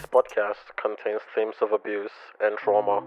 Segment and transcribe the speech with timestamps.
[0.00, 2.10] This podcast contains themes of abuse
[2.40, 3.02] and trauma.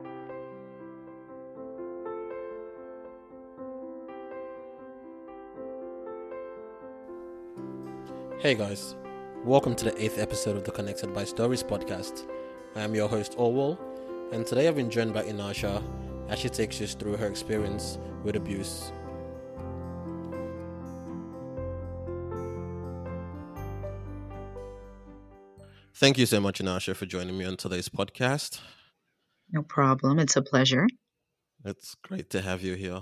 [8.40, 8.96] Hey guys,
[9.44, 12.28] welcome to the eighth episode of the Connected by Stories podcast.
[12.76, 13.80] I am your host, Orwell,
[14.32, 15.82] and today I've been joined by Inasha
[16.30, 18.92] as she takes us through her experience with abuse.
[26.04, 28.60] Thank you so much, Inasha, for joining me on today's podcast.
[29.54, 30.20] No problem.
[30.20, 30.86] It's a pleasure.
[31.64, 33.00] It's great to have you here.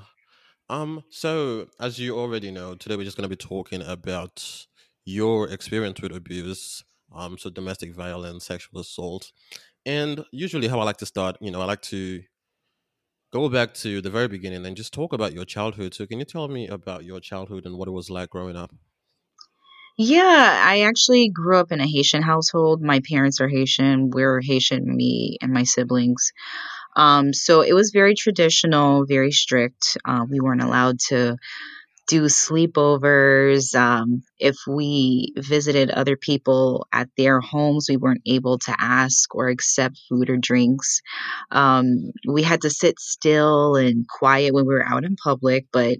[0.69, 4.67] Um, so as you already know, today we're just going to be talking about
[5.03, 9.31] your experience with abuse, um, so domestic violence, sexual assault,
[9.83, 12.21] and usually how I like to start, you know, I like to
[13.33, 15.95] go back to the very beginning and just talk about your childhood.
[15.95, 18.75] So can you tell me about your childhood and what it was like growing up?
[19.97, 22.81] Yeah, I actually grew up in a Haitian household.
[22.81, 24.09] My parents are Haitian.
[24.09, 26.31] We're Haitian, me and my siblings.
[26.95, 29.97] Um, so it was very traditional, very strict.
[30.05, 31.37] Uh, we weren't allowed to
[32.07, 33.75] do sleepovers.
[33.75, 39.49] Um, if we visited other people at their homes, we weren't able to ask or
[39.49, 41.01] accept food or drinks.
[41.51, 45.97] Um, we had to sit still and quiet when we were out in public, but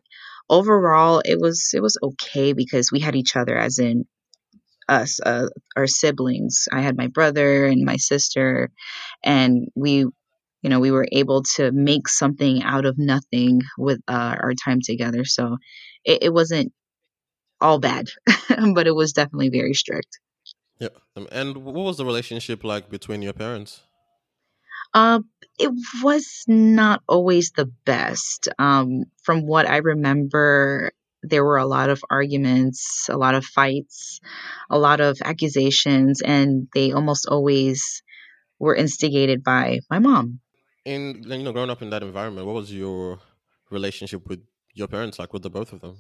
[0.52, 4.06] overall it was it was okay because we had each other as in
[4.90, 6.68] us uh, our siblings.
[6.72, 8.70] I had my brother and my sister
[9.24, 14.36] and we you know we were able to make something out of nothing with uh,
[14.40, 15.24] our time together.
[15.26, 15.58] So
[16.04, 16.74] it, it wasn't
[17.62, 18.08] all bad
[18.74, 20.20] but it was definitely very strict.
[20.80, 23.82] Yeah um, and what was the relationship like between your parents
[24.94, 25.20] uh,
[25.60, 25.72] it
[26.04, 28.50] was not always the best.
[28.58, 30.92] Um, from what I remember,
[31.24, 34.20] there were a lot of arguments, a lot of fights,
[34.70, 38.02] a lot of accusations, and they almost always
[38.60, 40.40] were instigated by my mom.
[40.86, 43.20] In you know, growing up in that environment, what was your
[43.70, 44.42] relationship with
[44.74, 45.98] your parents like with the both of them?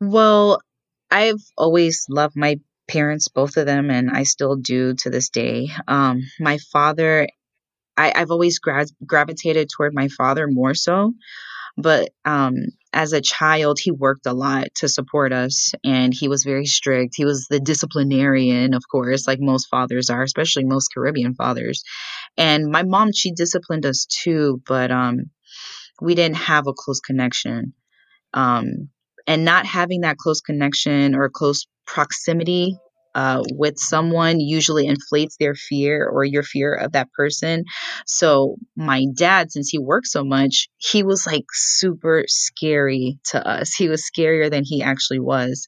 [0.00, 0.60] Well,
[1.10, 5.70] I've always loved my parents, both of them, and I still do to this day.
[5.88, 7.28] Um, my father
[7.96, 11.14] I, I've always gra- gravitated toward my father more so.
[11.78, 12.54] But um,
[12.92, 17.14] as a child, he worked a lot to support us and he was very strict.
[17.16, 21.82] He was the disciplinarian, of course, like most fathers are, especially most Caribbean fathers.
[22.38, 25.30] And my mom, she disciplined us too, but um,
[26.00, 27.74] we didn't have a close connection.
[28.32, 28.88] Um,
[29.26, 32.78] and not having that close connection or close proximity
[33.16, 37.64] uh, with someone usually inflates their fear or your fear of that person.
[38.06, 43.74] So my dad, since he worked so much, he was like super scary to us.
[43.74, 45.66] He was scarier than he actually was.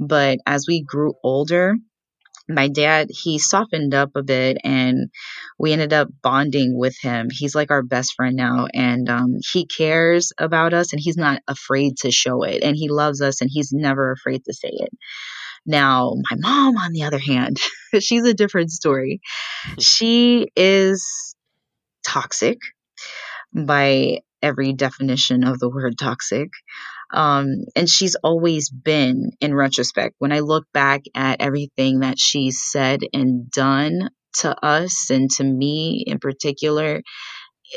[0.00, 1.76] But as we grew older,
[2.48, 5.10] my dad he softened up a bit and
[5.58, 9.66] we ended up bonding with him he's like our best friend now and um, he
[9.66, 13.50] cares about us and he's not afraid to show it and he loves us and
[13.52, 14.90] he's never afraid to say it
[15.68, 17.58] now, my mom, on the other hand,
[18.00, 19.20] she's a different story.
[19.78, 21.34] she is
[22.06, 22.58] toxic
[23.54, 26.48] by every definition of the word toxic.
[27.12, 32.64] Um, and she's always been, in retrospect, when I look back at everything that she's
[32.64, 37.02] said and done to us and to me in particular,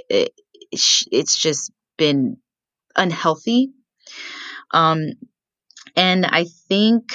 [0.10, 0.32] it,
[0.72, 2.38] it's just been
[2.96, 3.72] unhealthy.
[4.74, 5.14] Um,
[5.96, 7.14] and I think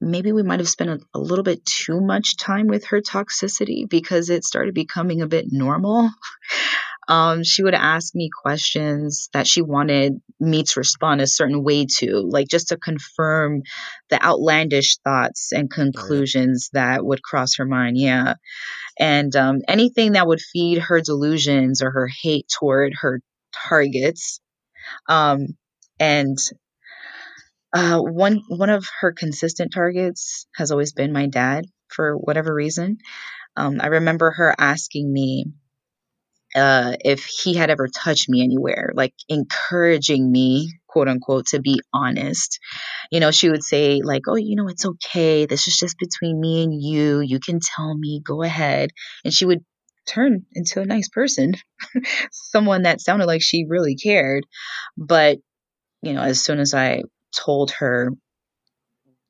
[0.00, 3.88] maybe we might have spent a, a, little bit too much time with her toxicity
[3.88, 6.10] because it started becoming a bit normal.
[7.08, 11.86] Um, she would ask me questions that she wanted me to respond a certain way
[11.98, 13.62] to, like just to confirm
[14.10, 16.94] the outlandish thoughts and conclusions oh, yeah.
[16.96, 17.96] that would cross her mind.
[17.96, 18.34] Yeah.
[18.98, 23.20] And um, anything that would feed her delusions or her hate toward her
[23.68, 24.40] targets.
[25.08, 25.56] Um,
[26.00, 26.38] and
[27.76, 32.98] uh, one one of her consistent targets has always been my dad for whatever reason.
[33.56, 35.46] Um, I remember her asking me
[36.54, 41.78] uh, if he had ever touched me anywhere, like encouraging me, quote unquote, to be
[41.92, 42.58] honest.
[43.10, 45.44] You know, she would say, like, oh, you know, it's okay.
[45.44, 47.20] This is just between me and you.
[47.20, 48.90] You can tell me, go ahead.
[49.22, 49.64] And she would
[50.08, 51.54] turn into a nice person,
[52.30, 54.46] someone that sounded like she really cared.
[54.96, 55.38] But,
[56.00, 57.02] you know, as soon as I
[57.36, 58.10] told her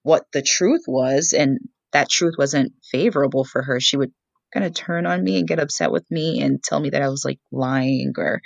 [0.03, 1.59] what the truth was and
[1.93, 4.13] that truth wasn't favorable for her, she would
[4.53, 7.09] kind of turn on me and get upset with me and tell me that I
[7.09, 8.41] was like lying or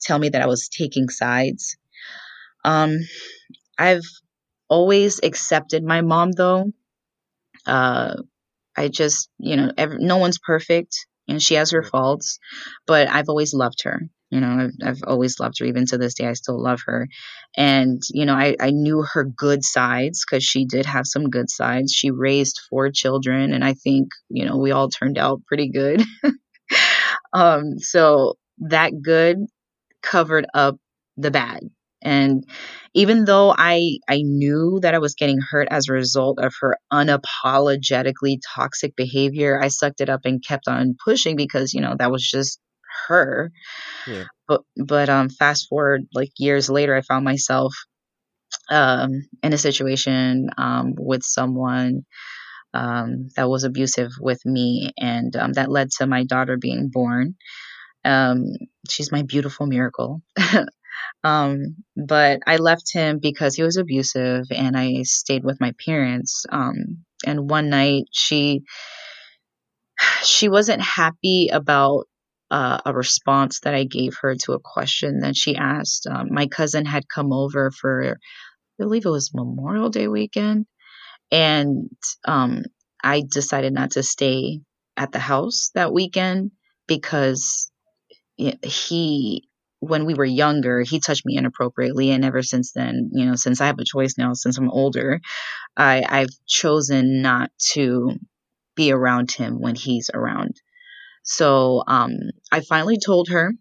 [0.00, 1.76] tell me that I was taking sides.
[2.64, 2.98] Um,
[3.78, 4.04] I've
[4.68, 6.72] always accepted my mom though.
[7.66, 8.14] Uh,
[8.76, 12.38] I just, you know, every, no one's perfect and she has her faults,
[12.86, 14.02] but I've always loved her.
[14.30, 15.66] You know, I've, I've always loved her.
[15.66, 17.08] Even to this day, I still love her.
[17.56, 21.50] And, you know, I, I knew her good sides because she did have some good
[21.50, 21.92] sides.
[21.92, 26.02] She raised four children, and I think, you know, we all turned out pretty good.
[27.32, 29.38] um, so that good
[30.02, 30.76] covered up
[31.16, 31.60] the bad.
[32.02, 32.44] And
[32.94, 36.78] even though I I knew that I was getting hurt as a result of her
[36.92, 42.10] unapologetically toxic behavior, I sucked it up and kept on pushing because, you know, that
[42.10, 42.58] was just
[43.08, 43.50] her.
[44.06, 44.24] Yeah.
[44.48, 47.74] But but um fast forward like years later I found myself
[48.70, 52.04] um in a situation um with someone
[52.74, 57.36] um that was abusive with me and um, that led to my daughter being born.
[58.04, 58.44] Um
[58.88, 60.22] she's my beautiful miracle.
[61.24, 66.46] Um, but I left him because he was abusive and I stayed with my parents.
[66.50, 68.62] Um, and one night she
[70.24, 72.06] she wasn't happy about
[72.50, 76.06] uh, a response that I gave her to a question that she asked.
[76.06, 78.16] Um, my cousin had come over for,
[78.80, 80.66] I believe it was Memorial Day weekend,
[81.30, 81.90] and
[82.26, 82.64] um,
[83.02, 84.60] I decided not to stay
[84.96, 86.50] at the house that weekend
[86.86, 87.70] because
[88.36, 89.48] he
[89.80, 92.10] when we were younger, he touched me inappropriately.
[92.10, 95.20] And ever since then, you know, since I have a choice now, since I'm older,
[95.76, 98.12] I, I've chosen not to
[98.76, 100.60] be around him when he's around.
[101.22, 102.12] So um,
[102.52, 103.52] I finally told her.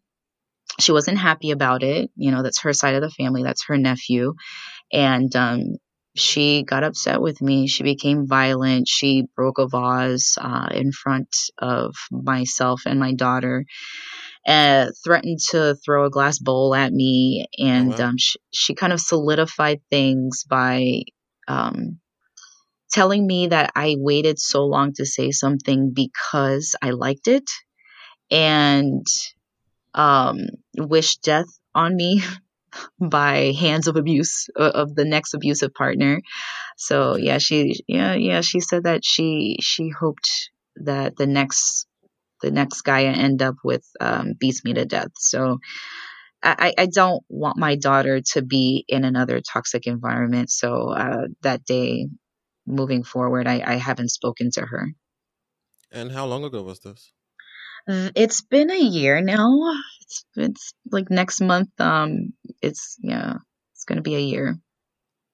[0.80, 2.10] She wasn't happy about it.
[2.16, 4.36] You know, that's her side of the family, that's her nephew.
[4.94, 5.62] And um,
[6.16, 7.68] she got upset with me.
[7.68, 8.88] She became violent.
[8.88, 13.66] She broke a vase uh, in front of myself and my daughter
[14.48, 18.10] uh, threatened to throw a glass bowl at me, and Oh, wow.
[18.10, 21.02] um, she, she kind of solidified things by
[21.48, 22.00] um,
[22.92, 27.50] telling me that I waited so long to say something because I liked it,
[28.32, 29.06] and
[29.94, 30.38] um,
[30.78, 32.24] wished death on me
[33.02, 36.22] by hands of abuse uh, of the next abusive partner.
[36.78, 41.88] So yeah, she yeah yeah she said that she she hoped that the next
[42.42, 45.12] the next guy I end up with um, beats me to death.
[45.18, 45.60] So
[46.42, 50.50] I, I don't want my daughter to be in another toxic environment.
[50.50, 52.08] So uh, that day,
[52.70, 54.88] moving forward, I, I haven't spoken to her.
[55.92, 57.14] And how long ago was this?
[57.88, 59.58] It's been a year now.
[60.02, 61.70] It's it's like next month.
[61.80, 63.36] Um, it's yeah,
[63.74, 64.58] it's gonna be a year.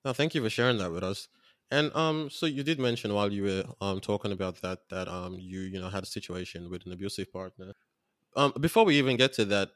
[0.06, 1.28] No, thank you for sharing that with us.
[1.72, 5.38] And um, so you did mention while you were um talking about that that um
[5.40, 7.74] you you know had a situation with an abusive partner.
[8.36, 9.72] Um, before we even get to that,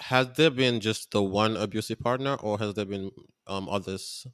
[0.00, 3.10] has there been just the one abusive partner, or has there been
[3.46, 4.26] um others?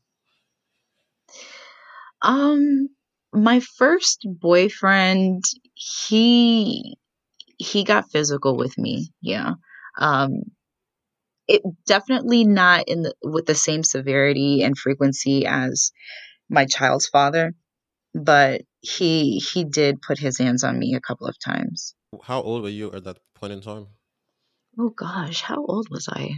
[2.24, 2.88] Um,
[3.32, 5.44] my first boyfriend,
[5.74, 6.96] he
[7.58, 9.10] he got physical with me.
[9.20, 9.52] Yeah.
[9.98, 10.42] Um,
[11.46, 15.92] it definitely not in the, with the same severity and frequency as
[16.48, 17.54] my child's father,
[18.14, 21.94] but he he did put his hands on me a couple of times.
[22.22, 23.88] How old were you at that point in time?
[24.78, 26.30] Oh gosh, how old was I?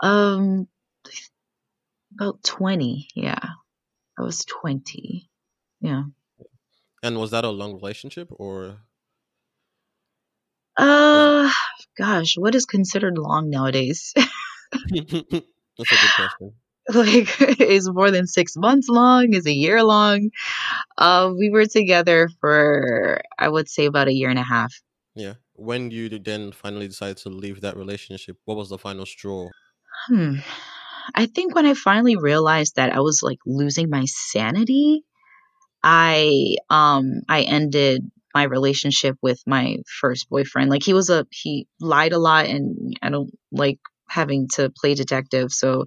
[0.00, 0.68] Um,
[2.14, 3.08] about twenty.
[3.16, 3.40] Yeah,
[4.18, 5.30] I was twenty.
[5.80, 6.04] Yeah.
[7.02, 8.78] And was that a long relationship, or
[10.76, 11.50] Uh,
[11.96, 14.12] gosh, what is considered long nowadays?
[14.16, 14.32] that's
[14.92, 15.42] a good
[16.16, 16.52] question.
[16.94, 19.34] like, is more than six months long?
[19.34, 20.30] Is a year long?
[20.96, 24.72] Uh, we were together for I would say about a year and a half.
[25.14, 25.34] Yeah.
[25.54, 29.48] When you then finally decided to leave that relationship, what was the final straw?
[30.06, 30.36] Hmm.
[31.14, 35.04] I think when I finally realized that I was like losing my sanity,
[35.82, 40.70] I um I ended my relationship with my first boyfriend.
[40.70, 44.94] Like he was a he lied a lot and I don't like having to play
[44.94, 45.52] detective.
[45.52, 45.86] So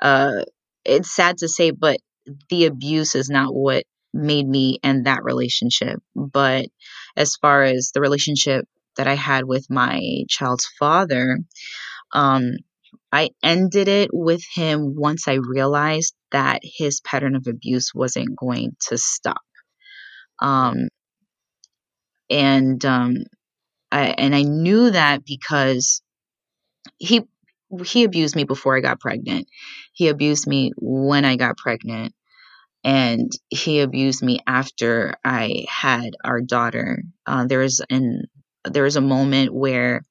[0.00, 0.44] uh
[0.84, 1.98] it's sad to say but
[2.50, 6.00] the abuse is not what made me end that relationship.
[6.14, 6.66] But
[7.16, 8.66] as far as the relationship
[8.96, 11.38] that I had with my child's father,
[12.12, 12.52] um
[13.12, 18.76] I ended it with him once I realized that his pattern of abuse wasn't going
[18.88, 19.42] to stop.
[20.40, 20.88] Um,
[22.30, 23.16] and um,
[23.90, 26.02] I and I knew that because
[26.98, 27.22] he
[27.84, 29.48] he abused me before I got pregnant.
[29.92, 32.14] He abused me when I got pregnant,
[32.84, 37.02] and he abused me after I had our daughter.
[37.26, 38.24] Uh, there was an
[38.64, 40.02] there was a moment where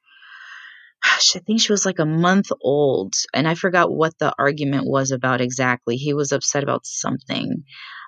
[1.04, 5.12] I think she was like a month old, and I forgot what the argument was
[5.12, 5.96] about exactly.
[5.96, 7.64] He was upset about something.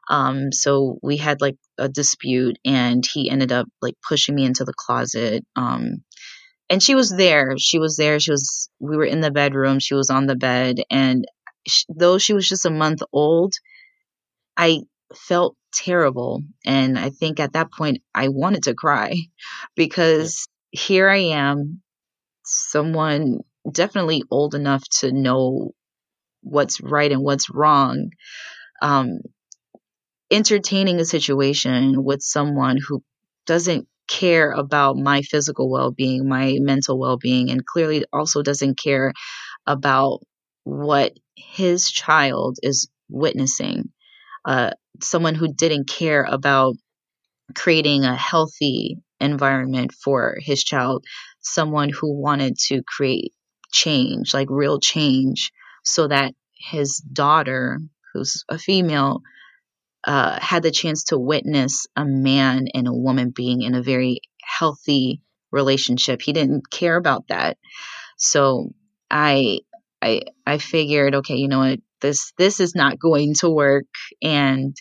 [0.09, 4.63] Um, so we had like a dispute, and he ended up like pushing me into
[4.63, 5.45] the closet.
[5.55, 6.03] Um,
[6.69, 7.55] and she was there.
[7.57, 8.19] She was there.
[8.19, 8.69] She was.
[8.79, 9.79] We were in the bedroom.
[9.79, 11.25] She was on the bed, and
[11.67, 13.53] she, though she was just a month old,
[14.57, 14.81] I
[15.13, 19.15] felt terrible, and I think at that point I wanted to cry
[19.75, 21.82] because here I am
[22.43, 23.39] someone
[23.71, 25.71] definitely old enough to know
[26.41, 28.09] what's right and what's wrong
[28.81, 29.19] um,
[30.31, 33.03] entertaining a situation with someone who
[33.45, 39.13] doesn't care about my physical well-being my mental well-being and clearly also doesn't care
[39.65, 40.19] about
[40.63, 43.89] what his child is witnessing.
[44.45, 44.71] Uh,
[45.01, 46.75] someone who didn't care about
[47.55, 51.05] creating a healthy environment for his child,
[51.43, 53.33] someone who wanted to create
[53.71, 55.51] change, like real change,
[55.83, 57.79] so that his daughter,
[58.13, 59.21] who's a female,
[60.05, 64.19] uh, had the chance to witness a man and a woman being in a very
[64.41, 65.21] healthy
[65.51, 66.21] relationship.
[66.21, 67.57] He didn't care about that.
[68.17, 68.69] So
[69.09, 69.59] I
[70.01, 73.85] I I figured, okay, you know what, this this is not going to work
[74.21, 74.75] and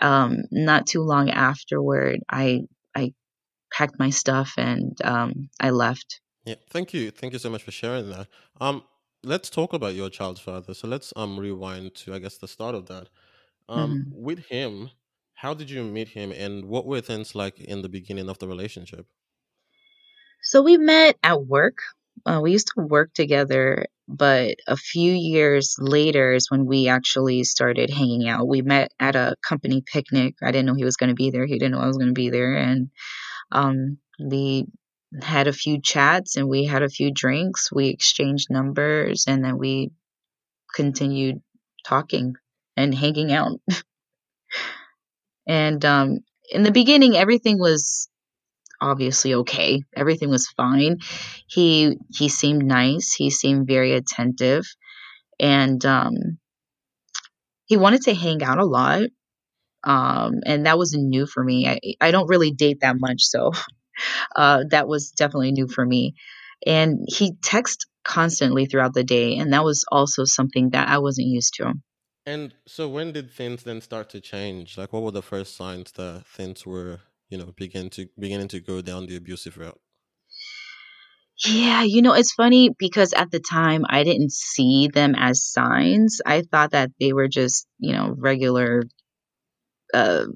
[0.00, 2.62] um, not too long afterward, I I
[3.72, 6.20] packed my stuff and um, I left.
[6.44, 8.28] Yeah, thank you, thank you so much for sharing that.
[8.60, 8.84] Um,
[9.22, 10.74] let's talk about your child's father.
[10.74, 13.08] So let's um rewind to I guess the start of that.
[13.68, 14.12] Um, Mhm.
[14.12, 14.90] with him,
[15.34, 18.48] how did you meet him, and what were things like in the beginning of the
[18.48, 19.06] relationship?
[20.42, 21.78] So we met at work.
[22.26, 27.44] Uh, we used to work together, but a few years later is when we actually
[27.44, 28.46] started hanging out.
[28.48, 30.34] We met at a company picnic.
[30.42, 31.46] I didn't know he was going to be there.
[31.46, 32.90] He didn't know I was going to be there, and
[33.52, 34.66] um, we
[35.20, 37.70] had a few chats and we had a few drinks.
[37.72, 39.92] We exchanged numbers, and then we
[40.74, 41.42] continued
[41.86, 42.34] talking
[42.76, 43.60] and hanging out.
[45.46, 46.18] and um,
[46.50, 48.08] in the beginning, everything was
[48.80, 49.82] obviously okay.
[49.94, 50.98] Everything was fine.
[51.46, 53.12] He he seemed nice.
[53.12, 54.64] He seemed very attentive,
[55.38, 56.38] and um,
[57.66, 59.02] he wanted to hang out a lot.
[59.84, 61.68] Um, and that was new for me.
[61.68, 63.52] I, I don't really date that much, so
[64.36, 66.14] uh, that was definitely new for me.
[66.66, 71.28] And he texted constantly throughout the day, and that was also something that I wasn't
[71.28, 71.74] used to.
[72.24, 74.78] And so when did things then start to change?
[74.78, 78.60] Like what were the first signs that things were, you know, begin to beginning to
[78.60, 79.80] go down the abusive route?
[81.44, 86.20] Yeah, you know, it's funny because at the time I didn't see them as signs.
[86.24, 88.84] I thought that they were just, you know, regular
[89.92, 90.26] uh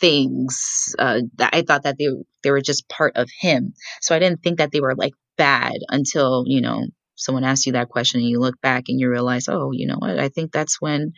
[0.00, 0.94] things.
[0.98, 2.08] Uh that I thought that they
[2.42, 3.74] they were just part of him.
[4.00, 6.86] So I didn't think that they were like bad until, you know,
[7.16, 9.96] someone asked you that question and you look back and you realize, "Oh, you know
[9.98, 10.18] what?
[10.18, 11.12] I think that's when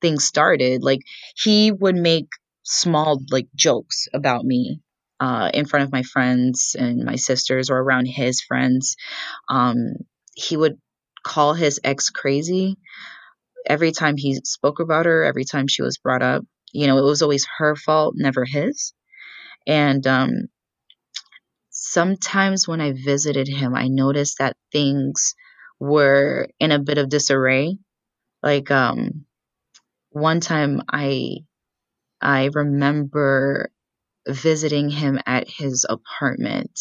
[0.00, 1.00] things started." Like
[1.36, 2.28] he would make
[2.64, 4.80] small like jokes about me
[5.20, 8.96] uh, in front of my friends and my sisters or around his friends.
[9.48, 9.94] Um,
[10.34, 10.78] he would
[11.24, 12.78] call his ex crazy
[13.66, 16.44] every time he spoke about her, every time she was brought up.
[16.72, 18.94] You know, it was always her fault, never his.
[19.66, 20.30] And um,
[21.70, 25.34] sometimes when I visited him, I noticed that things
[25.80, 27.78] were in a bit of disarray.
[28.42, 29.26] Like um,
[30.10, 31.38] one time, I
[32.20, 33.70] I remember
[34.28, 36.78] visiting him at his apartment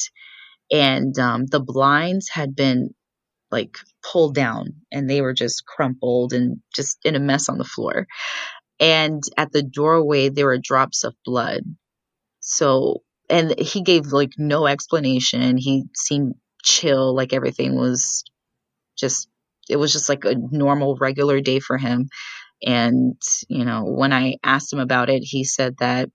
[0.71, 2.91] and um, the blinds had been
[3.51, 7.65] like pulled down and they were just crumpled and just in a mess on the
[7.65, 8.07] floor
[8.81, 11.61] and at the doorway there were drops of blood.
[12.39, 15.55] So and he gave like no explanation.
[15.57, 18.23] He seemed chill like everything was
[18.97, 19.29] just
[19.69, 22.09] it was just like a normal regular day for him.
[22.63, 26.09] And you know when i asked him about it he said that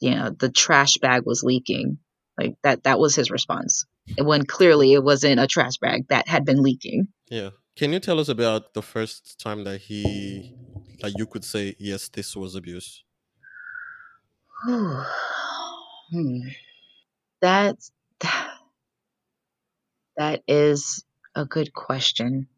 [0.00, 1.98] you know the trash bag was leaking.
[2.38, 3.86] Like that that was his response
[4.18, 7.08] when clearly it wasn't a trash bag that had been leaking.
[7.28, 7.50] Yeah.
[7.76, 10.54] Can you tell us about the first time that he
[11.00, 13.04] that you could say yes, this was abuse?
[14.66, 16.40] hmm.
[17.40, 17.76] that
[20.16, 22.48] that is a good question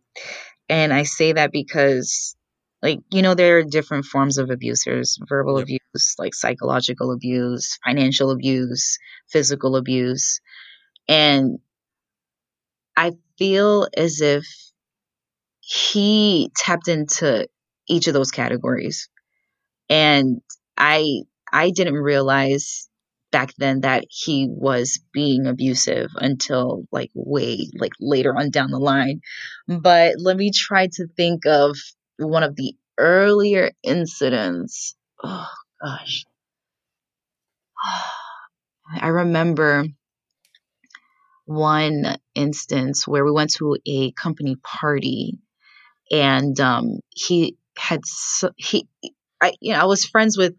[0.68, 2.36] and i say that because
[2.82, 5.64] like you know there are different forms of abuse there's verbal Yep.
[5.64, 10.40] abuse like psychological abuse financial abuse physical abuse
[11.08, 11.58] and
[12.96, 14.44] i feel as if
[15.60, 17.48] he tapped into
[17.88, 19.08] each of those categories
[19.88, 20.40] and
[20.76, 22.88] i i didn't realize
[23.30, 28.78] back then that he was being abusive until like way like later on down the
[28.78, 29.20] line.
[29.66, 31.76] But let me try to think of
[32.18, 34.94] one of the earlier incidents.
[35.22, 35.48] Oh
[35.82, 36.24] gosh.
[39.00, 39.84] I remember
[41.44, 45.38] one instance where we went to a company party
[46.10, 48.86] and um, he had so, he
[49.40, 50.54] I you know I was friends with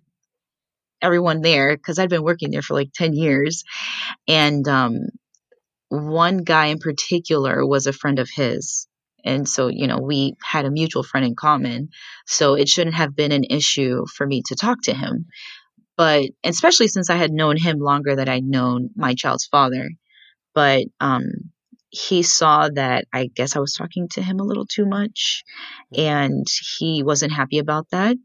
[1.01, 3.63] everyone there because I'd been working there for like 10 years.
[4.27, 4.97] And um,
[5.89, 8.87] one guy in particular was a friend of his.
[9.23, 11.89] And so you know we had a mutual friend in common.
[12.25, 15.25] So it shouldn't have been an issue for me to talk to him.
[15.97, 19.89] But especially since I had known him longer than I'd known my child's father.
[20.55, 21.51] But um,
[21.89, 25.43] he saw that I guess I was talking to him a little too much
[25.93, 26.07] mm-hmm.
[26.07, 28.17] and he wasn't happy about that.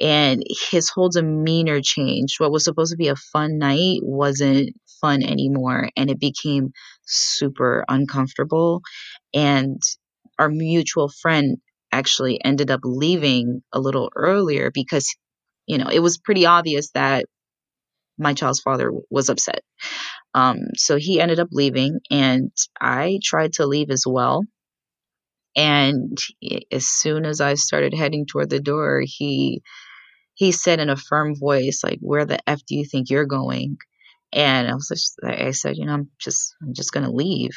[0.00, 2.40] And his whole demeanor changed.
[2.40, 5.90] What was supposed to be a fun night wasn't fun anymore.
[5.94, 6.72] And it became
[7.04, 8.80] super uncomfortable.
[9.34, 9.80] And
[10.38, 11.58] our mutual friend
[11.92, 15.14] actually ended up leaving a little earlier because,
[15.66, 17.26] you know, it was pretty obvious that
[18.20, 19.62] my child's father was upset.
[20.34, 24.44] Um, so he ended up leaving, and I tried to leave as well.
[25.56, 26.16] And
[26.70, 29.62] as soon as I started heading toward the door, he
[30.34, 33.78] he said in a firm voice, like, "Where the f do you think you're going?"
[34.32, 37.52] And I was just, I said, you know, I'm just, I'm just gonna leave.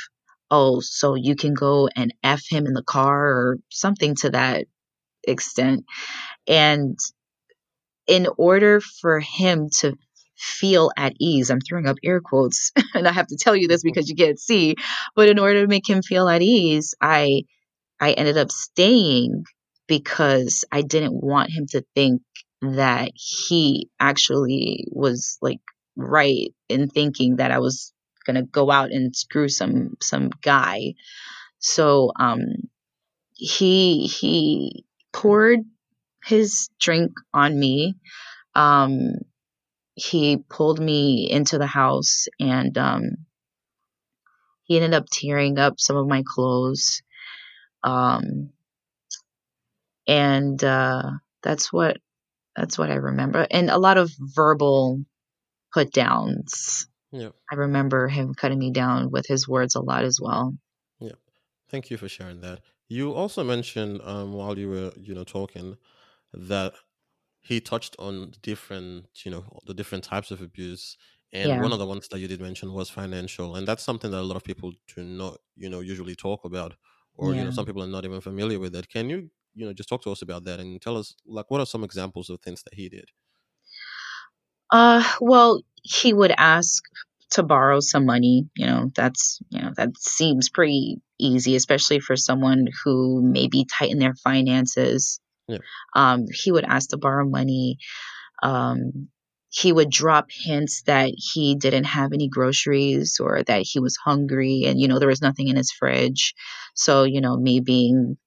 [0.52, 4.68] Oh, so you can go and f him in the car or something to that
[5.28, 5.86] extent.
[6.48, 7.00] And
[8.08, 9.98] in order for him to
[10.38, 11.50] feel at ease.
[11.50, 14.40] I'm throwing up air quotes, and I have to tell you this because you can't
[14.40, 14.76] see.
[15.16, 17.44] But in order to make him feel at ease, I
[18.00, 19.46] I ended up staying
[19.88, 22.22] because I didn't want him to think
[22.62, 25.60] that he actually was like
[25.96, 27.94] right in thinking that I was
[28.26, 30.94] gonna go out and screw some some guy.
[31.60, 32.40] So um
[33.34, 35.60] he he poured
[36.24, 37.96] his drink on me.
[38.56, 39.16] Um
[39.96, 43.04] he pulled me into the house and um,
[44.64, 47.02] he ended up tearing up some of my clothes.
[47.84, 48.50] Um,
[50.08, 51.04] and uh,
[51.42, 51.98] that's what
[52.56, 55.04] that's what I remember, and a lot of verbal
[55.74, 56.88] put downs.
[57.12, 57.30] Yeah.
[57.52, 60.56] I remember him cutting me down with his words a lot as well.
[61.00, 61.14] Yeah.
[61.70, 62.62] Thank you for sharing that.
[62.88, 65.78] You also mentioned um, while you were, you know, talking
[66.34, 66.74] that
[67.44, 70.98] he touched on different, you know, the different types of abuse.
[71.34, 73.56] And Yeah, one of the ones that you did mention was financial.
[73.56, 76.76] And that's something that a lot of people do not, you know, usually talk about,
[77.16, 78.90] or, you know, some people are not even familiar with it.
[78.90, 81.60] Can you, you know, just talk to us about that and tell us, like, what
[81.62, 83.10] are some examples of things that he did?
[84.72, 86.84] Uh, well, he would ask
[87.32, 88.50] to borrow some money.
[88.56, 94.00] You know, that's you know that seems pretty easy, especially for someone who maybe tighten
[94.00, 95.20] their finances.
[95.48, 95.58] Yeah.
[95.96, 97.78] Um, he would ask to borrow money.
[98.42, 99.10] Um,
[99.50, 104.64] he would drop hints that he didn't have any groceries or that he was hungry
[104.66, 106.34] and you know there was nothing in his fridge.
[106.76, 108.18] So you know me being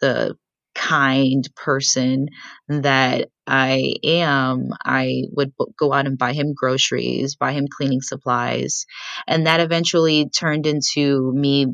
[0.00, 0.36] the
[0.74, 2.28] kind person
[2.68, 8.86] that I am, I would go out and buy him groceries, buy him cleaning supplies.
[9.26, 11.66] And that eventually turned into me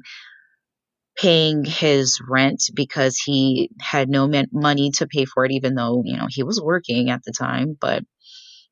[1.17, 6.03] paying his rent because he had no man- money to pay for it, even though,
[6.05, 7.77] you know, he was working at the time.
[7.81, 8.05] But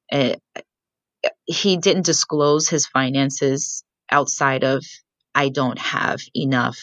[0.08, 0.40] it,
[1.44, 4.84] he didn't disclose his finances outside of,
[5.34, 6.78] I don't have enough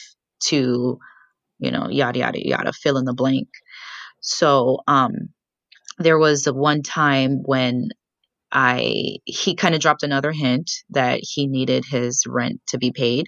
[0.45, 0.99] to,
[1.59, 3.49] you know, yada, yada, yada, fill in the blank.
[4.21, 5.29] So, um,
[5.97, 7.89] there was one time when
[8.51, 13.27] I he kind of dropped another hint that he needed his rent to be paid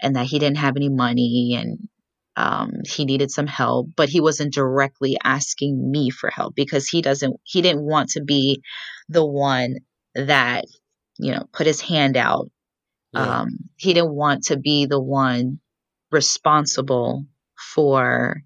[0.00, 1.88] and that he didn't have any money and
[2.36, 7.02] um, he needed some help, but he wasn't directly asking me for help because he
[7.02, 8.62] doesn't he didn't want to be
[9.08, 9.76] the one
[10.14, 10.64] that
[11.18, 12.48] you know put his hand out.
[13.12, 13.40] Yeah.
[13.40, 15.60] Um, he didn't want to be the one
[16.12, 17.24] responsible
[17.56, 18.42] for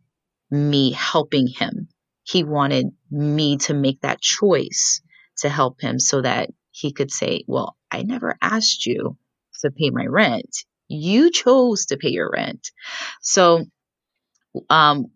[0.51, 1.89] me helping him.
[2.23, 5.03] He wanted me to make that choice
[5.43, 9.17] to help him so that he could say, Well, I never asked you
[9.63, 10.65] to pay my rent.
[10.89, 12.71] You chose to pay your rent.
[13.21, 13.65] So
[14.71, 15.07] um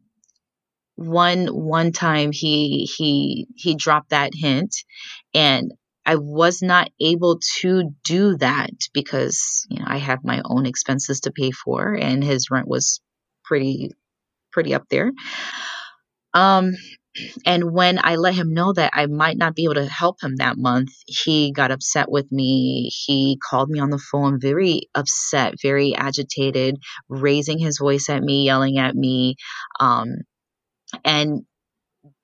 [0.97, 4.75] one one time he he he dropped that hint
[5.35, 5.73] and
[6.07, 11.21] I was not able to do that because you know I have my own expenses
[11.21, 13.01] to pay for and his rent was
[13.45, 13.91] pretty
[14.53, 15.13] pretty up there.
[16.33, 16.73] Um
[17.45, 20.37] and when I let him know that I might not be able to help him
[20.37, 22.91] that month, he got upset with me.
[23.07, 26.77] He called me on the phone, very upset, very agitated,
[27.09, 29.37] raising his voice at me, yelling at me,
[29.81, 30.09] um,
[31.05, 31.43] and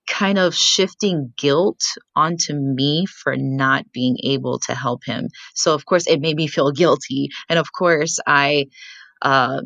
[0.08, 1.80] kind of shifting guilt
[2.14, 5.28] onto me for not being able to help him.
[5.54, 7.28] So, of course, it made me feel guilty.
[7.48, 8.66] And of course, I
[9.22, 9.62] uh,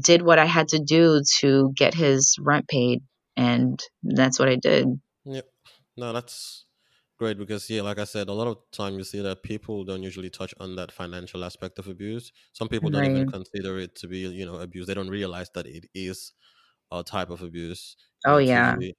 [0.00, 3.02] did what I had to do to get his rent paid.
[3.36, 4.86] And that's what I did.
[5.24, 5.42] Yeah.
[5.96, 6.66] No, that's
[7.18, 10.02] great because yeah, like I said, a lot of time you see that people don't
[10.02, 12.32] usually touch on that financial aspect of abuse.
[12.52, 14.86] Some people don't even consider it to be, you know, abuse.
[14.86, 16.32] They don't realize that it is
[16.90, 17.96] a type of abuse.
[18.26, 18.76] Oh, it's yeah.
[18.76, 18.96] usually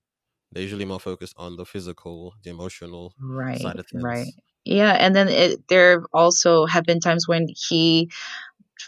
[0.52, 3.60] they're usually more focused on the physical, the emotional Right.
[3.60, 4.04] side of things.
[4.04, 4.34] Right.
[4.66, 4.94] Yeah.
[4.94, 8.10] And then it, there also have been times when he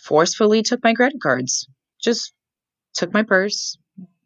[0.03, 1.67] forcefully took my credit cards,
[2.01, 2.33] just
[2.93, 3.77] took my purse,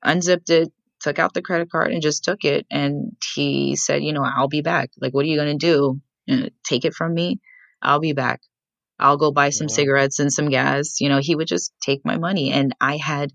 [0.04, 2.66] unzipped it, took out the credit card, and just took it.
[2.70, 4.90] And he said, You know, I'll be back.
[5.00, 6.02] Like, what are you going to do?
[6.26, 7.40] You know, take it from me?
[7.82, 8.42] I'll be back.
[9.00, 9.74] I'll go buy some wow.
[9.74, 11.00] cigarettes and some gas.
[11.00, 12.52] You know, he would just take my money.
[12.52, 13.32] And I had,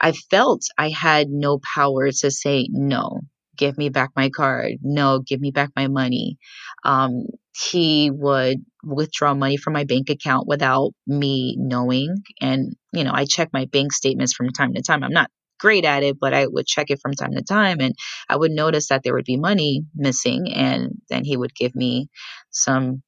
[0.00, 3.20] I felt I had no power to say, no,
[3.56, 4.72] give me back my card.
[4.82, 6.38] No, give me back my money.
[6.84, 7.26] Um,
[7.70, 12.16] he would withdraw money from my bank account without me knowing.
[12.40, 15.04] And, you know, I check my bank statements from time to time.
[15.04, 17.94] I'm not great at it, but I would check it from time to time and
[18.28, 20.52] I would notice that there would be money missing.
[20.52, 22.08] And then he would give me
[22.50, 23.02] some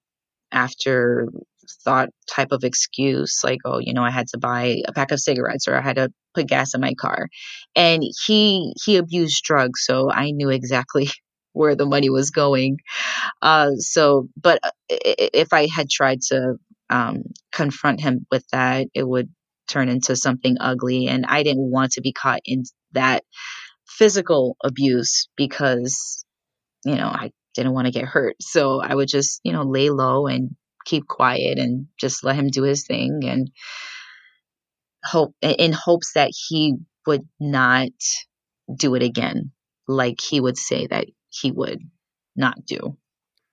[0.53, 5.21] afterthought type of excuse like oh you know i had to buy a pack of
[5.21, 7.29] cigarettes or i had to put gas in my car
[7.75, 11.09] and he he abused drugs so i knew exactly
[11.53, 12.79] where the money was going
[13.43, 16.55] uh so but uh, if i had tried to
[16.91, 19.29] um confront him with that it would
[19.67, 23.25] turn into something ugly and i didn't want to be caught in that
[23.87, 26.25] physical abuse because
[26.85, 29.91] you know i didn't want to get hurt so i would just you know lay
[29.91, 33.51] low and keep quiet and just let him do his thing and
[35.05, 36.75] hope in hopes that he
[37.07, 37.91] would not
[38.75, 39.53] do it again
[39.89, 41.81] like he would say that he would
[42.37, 42.97] not do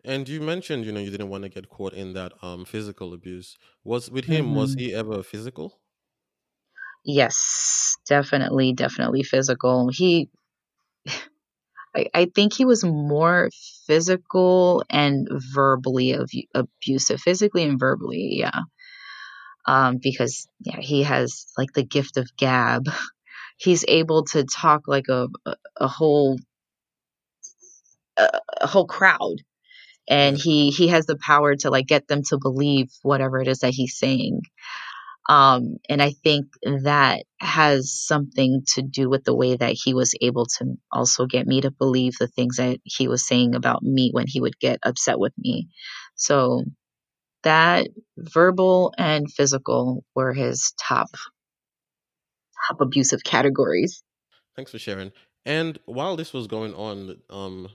[0.05, 3.13] And you mentioned, you know, you didn't want to get caught in that um physical
[3.13, 3.57] abuse.
[3.83, 5.81] Was with him, was hmm he ever physical?
[7.05, 9.89] Yes definitely definitely physical.
[9.91, 10.29] He
[11.95, 13.49] I, I think he was more
[13.87, 18.61] physical and verbally abu- abusive physically and verbally yeah.
[19.65, 22.89] Um because yeah he has like the gift of gab.
[23.57, 25.27] He's able to talk like a
[25.77, 26.37] a, whole
[28.17, 29.37] a whole crowd.
[30.09, 33.59] And he he has the power to like get them to believe whatever it is
[33.59, 34.41] that he's saying
[35.29, 40.13] um and i think that has something to do with the way that he was
[40.21, 44.09] able to also get me to believe the things that he was saying about me
[44.11, 45.67] when he would get upset with me
[46.15, 46.63] so
[47.43, 51.07] that verbal and physical were his top
[52.67, 54.03] top abusive categories
[54.55, 55.11] Thanks for sharing.
[55.45, 57.69] And while this was going on, um,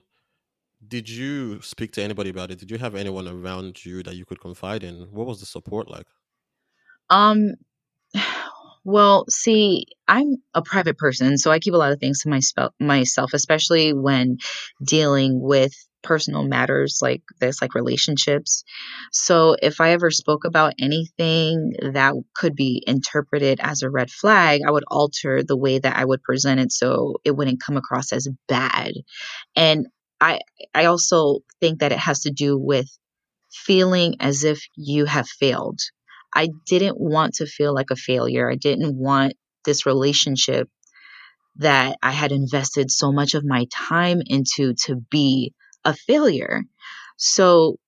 [0.87, 2.59] did you speak to anybody about it?
[2.59, 5.09] Did you have anyone around you that you could confide in?
[5.11, 6.07] What was the support like?
[7.11, 7.53] Um
[8.85, 12.37] Well, see, I'm a private person, so I keep a lot of things to my
[12.37, 14.39] myself, myself, especially when
[14.83, 18.65] dealing with personal matters like this, like relationships.
[19.13, 24.63] So if I ever spoke about anything that could be interpreted as a red flag,
[24.67, 28.13] I would alter the way that I would present it so it wouldn't come across
[28.13, 28.93] as bad.
[29.57, 29.87] And
[30.21, 30.41] I
[30.75, 32.89] I also think that it has to do with
[33.53, 35.81] feeling as if you have failed.
[36.35, 38.51] I didn't want to feel like a failure.
[38.51, 40.69] I didn't want this relationship
[41.57, 45.53] that I had invested so much of my time into to be
[45.85, 46.63] a failure.
[47.17, 47.79] So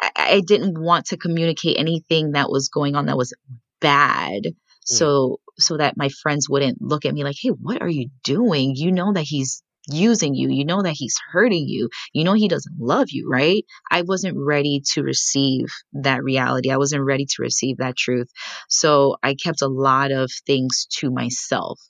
[0.00, 3.32] I, I didn't want to communicate anything that was going on that was
[3.80, 4.44] bad.
[4.44, 4.50] Yeah.
[4.84, 8.76] So so that my friends wouldn't look at me like, "Hey, what are you doing?
[8.76, 10.50] You know that he's using you.
[10.50, 11.88] You know that he's hurting you.
[12.12, 16.70] You know he doesn't love you, right?" I wasn't ready to receive that reality.
[16.70, 18.28] I wasn't ready to receive that truth.
[18.68, 21.80] So I kept a lot of things to myself.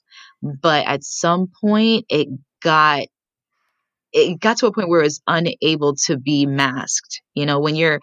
[0.41, 2.27] But at some point it
[2.61, 3.07] got
[4.11, 7.21] it got to a point where it was unable to be masked.
[7.35, 7.99] You know, when you're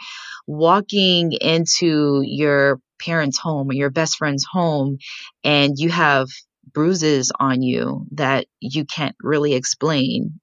[0.46, 4.98] walking into your parents' home or your best friend's home
[5.44, 6.28] and you have
[6.72, 10.40] bruises on you that you can't really explain,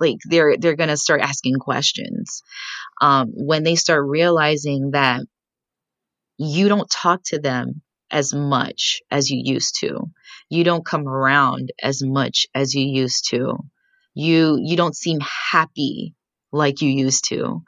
[0.00, 2.42] like they're they're gonna start asking questions.
[3.00, 5.22] Um, when they start realizing that
[6.38, 10.10] you don't talk to them as much as you used to.
[10.48, 13.56] You don't come around as much as you used to.
[14.14, 16.14] You you don't seem happy
[16.52, 17.62] like you used to.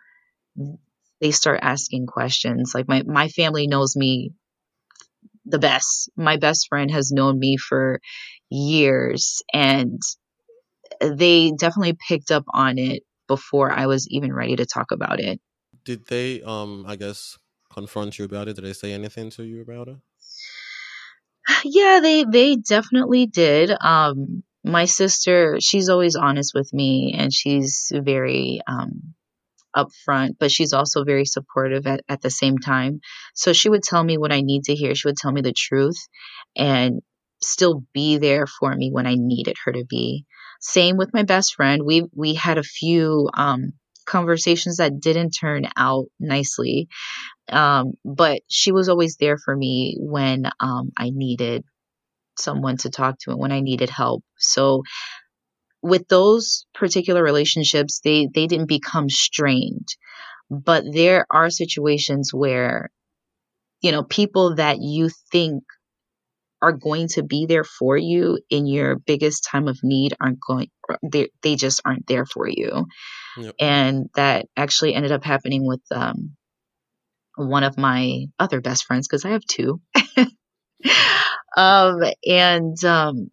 [1.21, 2.73] They start asking questions.
[2.75, 4.33] Like my my family knows me
[5.45, 6.11] the best.
[6.17, 8.01] My best friend has known me for
[8.51, 10.01] years and
[11.01, 15.41] they definitely picked up on it before I was even ready to talk about it.
[15.85, 17.39] Did they um I guess
[17.73, 18.57] confront you about it?
[18.57, 19.97] Did they say anything to you about it?
[21.65, 23.71] Yeah, they they definitely did.
[23.81, 29.15] Um my sister, she's always honest with me and she's very um
[29.77, 33.01] upfront, but she's also very supportive at, at the same time.
[33.35, 34.95] So she would tell me what I need to hear.
[34.95, 35.99] She would tell me the truth
[36.57, 37.01] and
[37.43, 40.25] still be there for me when I needed her to be.
[40.61, 41.83] Same with my best friend.
[41.85, 43.73] We we had a few um,
[44.07, 46.89] conversations that didn't turn out nicely,
[47.51, 51.65] um, but she was always there for me when um, I needed
[52.39, 54.25] someone to talk to and when I needed help.
[54.39, 54.83] So
[55.85, 59.87] with those particular relationships, they they didn't become strained,
[60.51, 62.91] but there are situations where
[63.83, 65.63] you know people that you think
[66.63, 70.69] are going to be there for you in your biggest time of need aren't going
[71.03, 72.87] they, they just aren't there for you.
[73.37, 73.55] Yep.
[73.61, 76.37] and that actually ended up happening with um,
[77.35, 79.81] one of my other best friends because i have two.
[81.57, 83.31] Um, and um,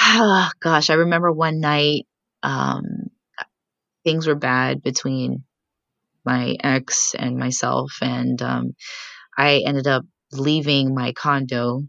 [0.00, 2.06] oh, gosh i remember one night
[2.42, 2.84] um,
[4.04, 5.44] things were bad between
[6.24, 8.74] my ex and myself and um,
[9.38, 11.82] i ended up leaving my condo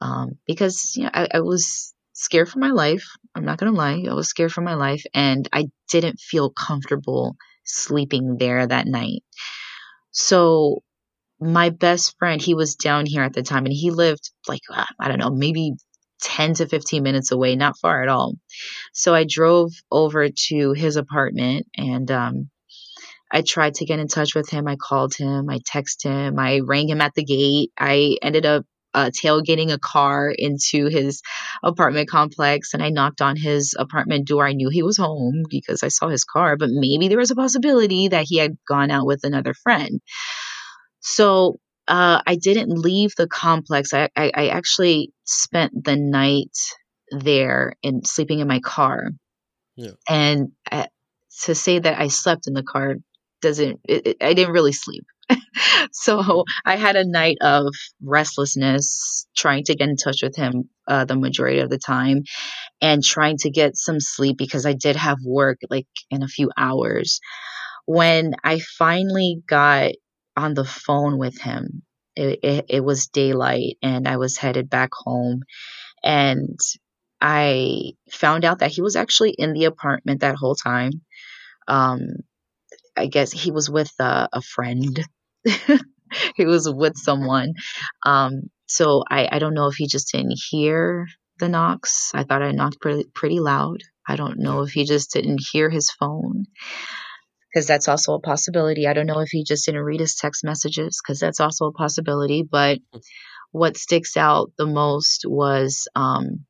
[0.00, 3.06] um, because you know I, I was scared for my life.
[3.34, 7.36] I'm not gonna lie, I was scared for my life, and I didn't feel comfortable
[7.64, 9.24] sleeping there that night.
[10.12, 10.82] So
[11.40, 14.86] my best friend, he was down here at the time, and he lived like uh,
[15.00, 15.74] I don't know, maybe
[16.22, 18.34] 10 to 15 minutes away, not far at all.
[18.92, 22.50] So I drove over to his apartment and um,
[23.30, 24.66] I tried to get in touch with him.
[24.68, 27.70] I called him, I texted him, I rang him at the gate.
[27.78, 31.22] I ended up uh, tailgating a car into his
[31.62, 34.46] apartment complex and I knocked on his apartment door.
[34.46, 37.36] I knew he was home because I saw his car, but maybe there was a
[37.36, 40.00] possibility that he had gone out with another friend.
[41.00, 41.58] So
[41.88, 43.92] uh, I didn't leave the complex.
[43.92, 46.56] I, I, I actually spent the night
[47.10, 49.10] there and sleeping in my car.
[49.76, 49.92] Yeah.
[50.08, 50.86] And uh,
[51.44, 52.96] to say that I slept in the car
[53.40, 55.04] doesn't, it, it, I didn't really sleep.
[55.92, 57.66] so I had a night of
[58.02, 62.22] restlessness, trying to get in touch with him uh, the majority of the time,
[62.80, 66.50] and trying to get some sleep because I did have work like in a few
[66.56, 67.20] hours.
[67.86, 69.92] When I finally got
[70.36, 71.82] on the phone with him,
[72.16, 75.42] it, it, it was daylight, and I was headed back home,
[76.02, 76.58] and
[77.20, 81.02] I found out that he was actually in the apartment that whole time.
[81.68, 82.00] Um,
[82.96, 85.00] I guess he was with uh, a friend.
[86.36, 87.54] he was with someone.
[88.04, 91.06] Um, so I, I don't know if he just didn't hear
[91.38, 92.10] the knocks.
[92.14, 93.78] I thought I knocked pretty, pretty loud.
[94.06, 96.46] I don't know if he just didn't hear his phone
[97.52, 98.86] because that's also a possibility.
[98.86, 101.72] I don't know if he just didn't read his text messages because that's also a
[101.72, 102.42] possibility.
[102.42, 102.78] But
[103.50, 106.46] what sticks out the most was um,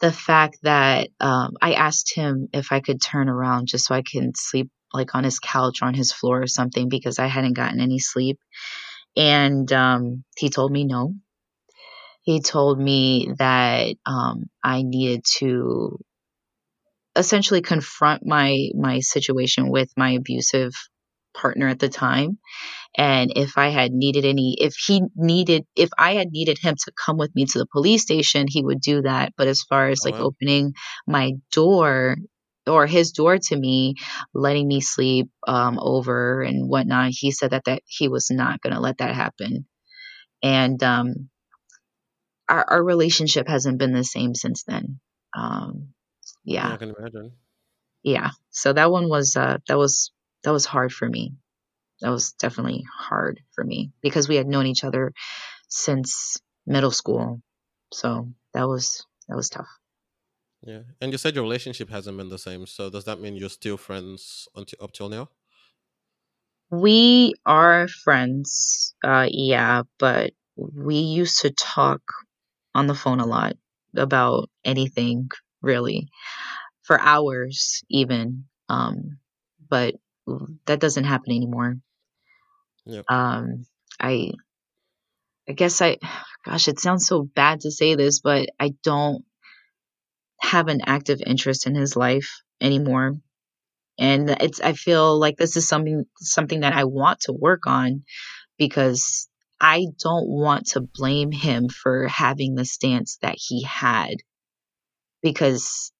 [0.00, 4.02] the fact that um, I asked him if I could turn around just so I
[4.02, 7.54] can sleep like on his couch or on his floor or something because I hadn't
[7.54, 8.38] gotten any sleep.
[9.16, 11.14] And um, he told me no.
[12.22, 15.98] He told me that um, I needed to
[17.18, 20.72] essentially confront my my situation with my abusive
[21.34, 22.38] partner at the time.
[22.96, 26.92] And if i had needed any if he needed if i had needed him to
[26.92, 29.32] come with me to the police station he would do that.
[29.36, 30.24] But as far as like oh, wow.
[30.26, 30.72] opening
[31.06, 32.16] my door
[32.66, 33.94] or his door to me
[34.34, 38.74] letting me sleep um, over and whatnot he said that that he was not going
[38.74, 39.66] to let that happen.
[40.42, 41.28] And um,
[42.48, 45.00] our, our relationship hasn't been the same since then.
[45.36, 45.94] Um,
[46.48, 47.32] yeah i can imagine
[48.02, 50.10] yeah so that one was uh, that was
[50.44, 51.34] that was hard for me.
[52.00, 55.12] That was definitely hard for me because we had known each other
[55.68, 57.42] since middle school.
[57.92, 59.68] So that was that was tough.
[60.62, 62.66] Yeah, and you said your relationship hasn't been the same.
[62.66, 65.28] So does that mean you're still friends until up till now?
[66.70, 72.02] We are friends, uh, yeah, but we used to talk
[72.74, 73.56] on the phone a lot
[73.96, 75.30] about anything,
[75.62, 76.08] really,
[76.82, 78.44] for hours even.
[78.68, 79.18] Um,
[79.68, 79.94] but
[80.66, 81.76] that doesn't happen anymore.
[82.86, 83.04] Yep.
[83.08, 83.66] Um,
[84.00, 84.32] I
[85.48, 85.96] I guess I,
[86.44, 89.24] gosh, it sounds so bad to say this, but I don't
[90.40, 93.16] have an active interest in his life anymore.
[93.98, 98.04] And it's, I feel like this is something, something that I want to work on
[98.58, 99.28] because
[99.60, 104.16] I don't want to blame him for having the stance that he had
[105.22, 105.92] because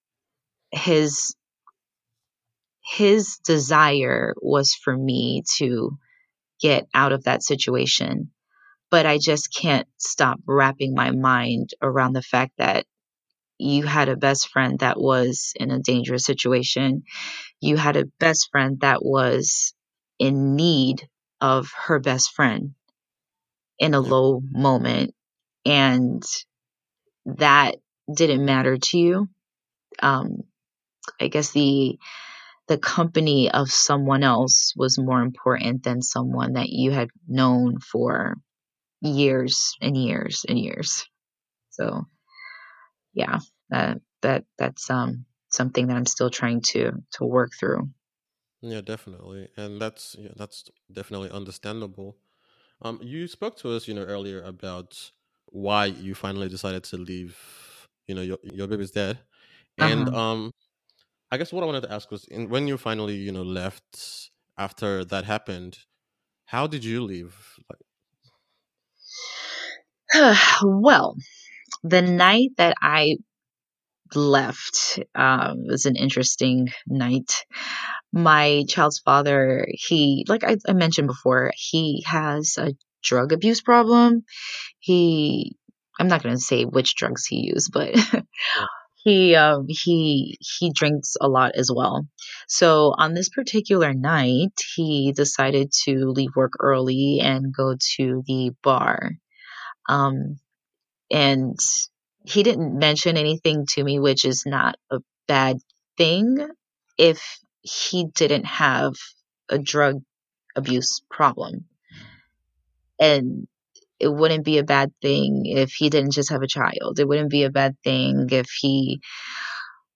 [0.72, 1.34] his
[2.84, 5.98] his desire was for me to
[6.60, 8.30] get out of that situation
[8.90, 12.86] but I just can't stop wrapping my mind around the fact that
[13.58, 17.02] you had a best friend that was in a dangerous situation.
[17.60, 19.74] You had a best friend that was
[20.18, 21.08] in need
[21.40, 22.74] of her best friend
[23.78, 25.14] in a low moment.
[25.66, 26.22] And
[27.26, 27.76] that
[28.12, 29.28] didn't matter to you.
[30.00, 30.42] Um,
[31.20, 31.98] I guess the
[32.68, 38.36] the company of someone else was more important than someone that you had known for
[39.00, 41.06] years and years and years.
[41.70, 42.04] So
[43.14, 43.38] yeah,
[43.70, 47.90] that that that's um something that I'm still trying to to work through.
[48.60, 52.16] Yeah, definitely, and that's yeah, that's definitely understandable.
[52.82, 55.10] Um, you spoke to us, you know, earlier about
[55.46, 57.38] why you finally decided to leave,
[58.08, 59.18] you know, your your baby's dad,
[59.78, 60.14] and Uh-huh.
[60.14, 60.52] um,
[61.32, 64.30] I guess what I wanted to ask was, in, when you finally, you know, left
[64.58, 65.78] after that happened,
[66.46, 67.36] how did you leave?
[67.70, 67.80] Like,
[70.62, 71.16] well,
[71.84, 73.16] the night that I
[74.14, 77.44] left um, was an interesting night.
[78.12, 84.24] My child's father, he, like I, I mentioned before, he has a drug abuse problem.
[84.80, 85.56] He,
[85.98, 87.94] I'm not going to say which drugs he used, but
[88.96, 92.06] he um he he drinks a lot as well.
[92.46, 98.52] So on this particular night he decided to leave work early and go to the
[98.62, 99.12] bar.
[99.88, 100.38] Um
[101.10, 101.58] and
[102.24, 105.58] he didn't mention anything to me which is not a bad
[105.96, 106.36] thing
[106.98, 108.92] if he didn't have
[109.48, 110.02] a drug
[110.56, 111.64] abuse problem.
[113.00, 113.46] And
[114.00, 117.30] it wouldn't be a bad thing if he didn't just have a child it wouldn't
[117.30, 119.00] be a bad thing if he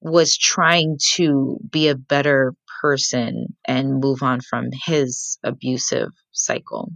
[0.02, 6.90] was trying to be a better person and move on from his abusive cycle.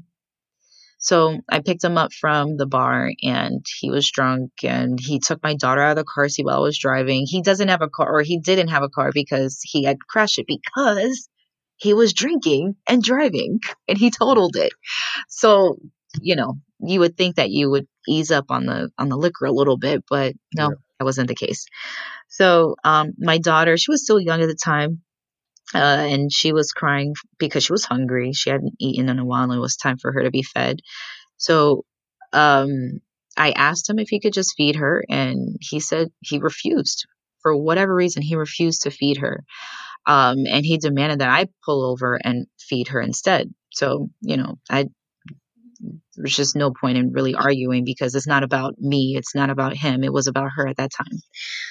[0.98, 5.40] So I picked him up from the bar and he was drunk and he took
[5.42, 7.26] my daughter out of the car seat while I was driving.
[7.28, 10.40] He doesn't have a car or he didn't have a car because he had crashed
[10.40, 11.28] it because
[11.76, 14.72] he was drinking and driving and he totaled it.
[15.28, 15.76] So,
[16.20, 19.46] you know, you would think that you would ease up on the on the liquor
[19.46, 21.66] a little bit, but no, yeah, that wasn't the case.
[22.28, 25.02] So um, my daughter, she was still young at the time,
[25.74, 28.32] uh, and she was crying because she was hungry.
[28.32, 30.80] She hadn't eaten in a while, and it was time for her to be fed.
[31.36, 31.84] So
[32.32, 33.00] um,
[33.36, 37.06] I asked him if he could just feed her, and he said he refused.
[37.42, 39.44] For whatever reason, he refused to feed her.
[40.06, 43.52] Um, and he demanded that I pull over and feed her instead.
[43.72, 44.86] So, you know, I
[46.16, 49.76] there's just no point in really arguing because it's not about me, it's not about
[49.76, 51.18] him, it was about her at that time.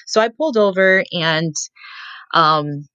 [0.08, 1.56] So I pulled over and
[2.34, 2.88] um,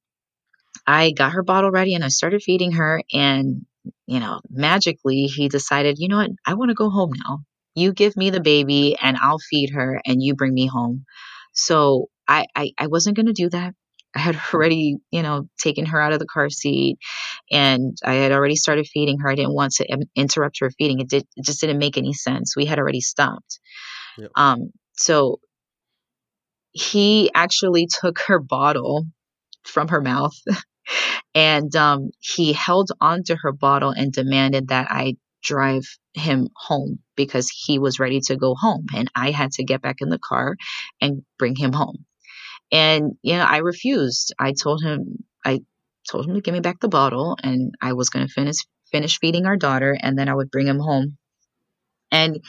[0.87, 3.03] I got her bottle ready and I started feeding her.
[3.13, 3.67] And,
[4.07, 7.41] you know, magically he decided, you know what, I want to go home now.
[7.75, 11.05] You give me the baby and I'll feed her and you bring me home.
[11.53, 13.75] So I, I, I wasn't going to do that.
[14.15, 16.99] I had already, you know, taken her out of the car seat
[17.51, 19.31] and I had already started feeding her.
[19.31, 21.01] I didn't want to interrupt her feeding.
[21.01, 22.57] It did, it just didn't make any sense.
[22.57, 23.61] We had already stopped.
[24.19, 25.41] yep, Um, so
[26.73, 29.07] he actually took her bottle
[29.65, 30.35] from her mouth
[31.35, 37.49] and um, he held onto her bottle and demanded that I drive him home because
[37.49, 40.57] he was ready to go home and I had to get back in the car
[41.01, 42.05] and bring him home.
[42.73, 44.35] And you know, I refused.
[44.39, 45.61] I told him I
[46.09, 48.57] told him to give me back the bottle and I was going to finish
[48.91, 51.17] finish feeding our daughter and then I would bring him home.
[52.13, 52.41] And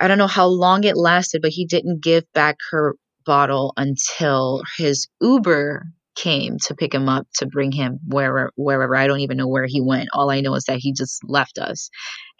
[0.00, 4.62] I don't know how long it lasted, but he didn't give back her bottle until
[4.76, 9.36] his Uber came to pick him up to bring him wherever wherever I don't even
[9.36, 10.08] know where he went.
[10.12, 11.90] All I know is that he just left us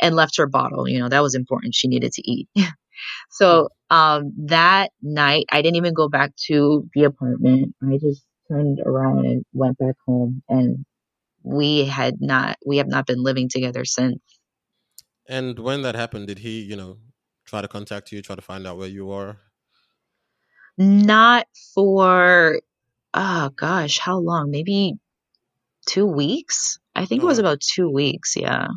[0.00, 0.88] and left her bottle.
[0.88, 1.74] You know, that was important.
[1.74, 2.48] She needed to eat.
[3.30, 7.74] so um that night I didn't even go back to the apartment.
[7.82, 10.84] I just turned around and went back home and
[11.42, 14.20] we had not we have not been living together since.
[15.28, 16.98] And when that happened, did he, you know,
[17.44, 19.38] try to contact you, try to find out where you are?
[20.78, 22.60] Not for
[23.14, 24.50] oh gosh, how long?
[24.50, 24.94] Maybe
[25.86, 26.78] two weeks?
[26.94, 28.68] I think it Oh, was about two weeks, yeah.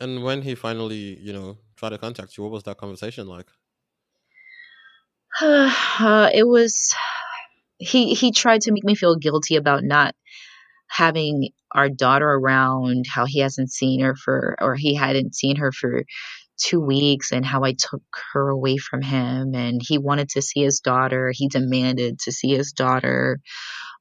[0.00, 2.42] And when he finally, you know, tried to contact you?
[2.42, 3.46] What was that conversation like?
[5.42, 6.94] uh, it was
[7.78, 10.14] he he tried to make me feel guilty about not
[10.88, 15.72] having our daughter around how he hasn't seen her for or he hadn't seen her
[15.72, 16.04] for
[16.58, 18.02] two weeks and how I took
[18.32, 21.32] her away from him and he wanted to see his daughter.
[21.34, 23.40] He demanded to see his daughter.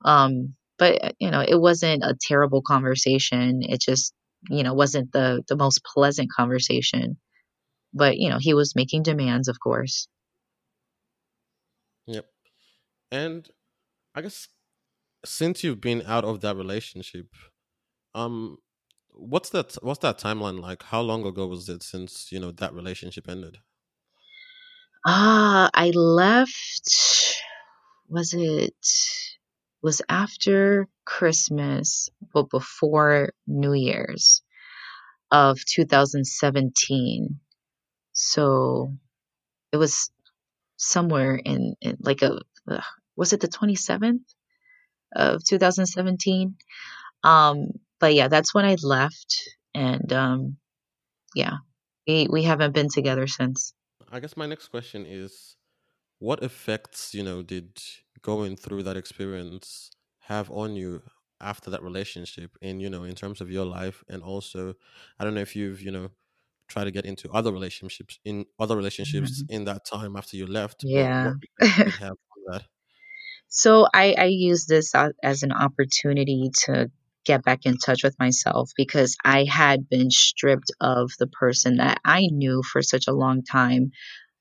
[0.06, 3.62] Um, but you know, it wasn't a terrible conversation.
[3.64, 4.14] It just,
[4.50, 7.18] you know, wasn't the the most pleasant conversation.
[7.94, 10.08] But, you know, he was making demands, of course.
[12.10, 12.26] Yep.
[13.12, 13.50] And
[14.16, 14.48] I guess
[15.26, 17.28] since you've been out of that relationship,
[18.16, 18.58] um,
[19.12, 19.78] what's that?
[19.82, 20.84] What's that timeline like?
[20.84, 23.60] How long ago was it since you know that relationship ended?
[25.06, 27.42] Ah, I left.
[28.10, 28.76] Was it
[29.82, 34.42] was after Christmas, but before New Year's
[35.32, 37.40] of 2017.
[38.14, 38.94] So
[39.72, 40.12] it was
[40.80, 42.82] somewhere in, in like a uh,
[43.16, 44.22] was it the 27th
[45.16, 46.56] of 2017
[47.24, 47.68] um
[48.00, 49.42] but yeah that's when i left
[49.74, 50.58] and um
[51.36, 51.58] yeah
[52.10, 53.74] we we haven't been together since.
[54.12, 55.56] I guess my next question is
[56.18, 57.80] what effects, you know, did
[58.22, 61.04] going through that experience have on you
[61.40, 64.04] after that relationship in, you know, in terms of your life?
[64.10, 64.74] And also
[65.20, 66.10] I don't know if you've, you know,
[66.70, 69.50] tried to get into other relationships in other relationships Mhm.
[69.56, 70.78] in that time after you left.
[70.84, 72.18] Yeah what effects did have
[72.52, 72.64] that?
[73.48, 74.94] so i i use this
[75.24, 76.90] as an opportunity to
[77.26, 82.00] get back in touch with myself because i had been stripped of the person that
[82.06, 83.92] i knew for such a long time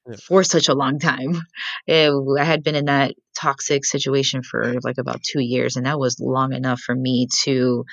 [0.09, 0.17] Yeah.
[0.27, 1.33] for such a long time.
[1.95, 2.11] Eh,
[2.41, 6.19] I had been in that toxic situation for like about two years, and that was
[6.21, 7.85] long enough for me to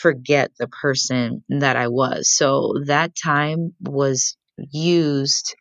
[0.00, 2.28] forget the person that I was.
[2.28, 4.36] So that time was
[4.70, 5.54] used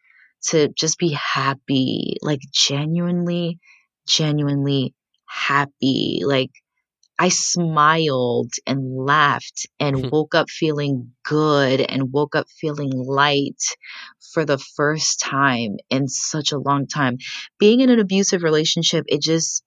[0.47, 3.59] to just be happy, like genuinely,
[4.07, 4.93] genuinely
[5.25, 6.21] happy.
[6.23, 6.51] Like
[7.17, 13.61] I smiled and laughed and woke up feeling good and woke up feeling light
[14.33, 17.17] for the first time in such a long time.
[17.57, 19.63] Being in an abusive relationship, it just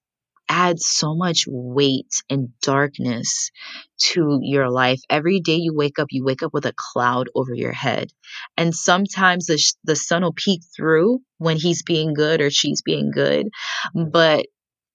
[0.48, 3.50] adds so much weight and darkness
[3.98, 5.00] to your life.
[5.10, 8.10] Every day you wake up, you wake up with a cloud over your head.
[8.56, 12.82] And sometimes the, sh- the sun will peek through when he's being good or she's
[12.82, 13.48] being good.
[13.94, 14.46] But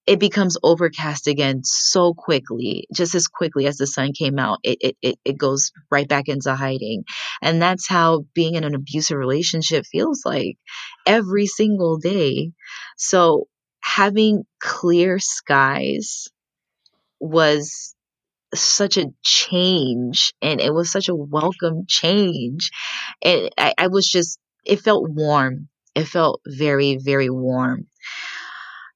[0.05, 4.77] it becomes overcast again so quickly just as quickly as the sun came out it,
[4.81, 7.03] it it it goes right back into hiding
[7.41, 10.57] and that's how being in an abusive relationship feels like
[11.05, 12.51] every single day
[12.97, 13.47] so
[13.83, 16.29] having clear skies
[17.19, 17.95] was
[18.55, 22.71] such a change and it was such a welcome change.
[23.21, 25.67] And I, I was just it felt warm.
[25.95, 27.87] It felt very very warm.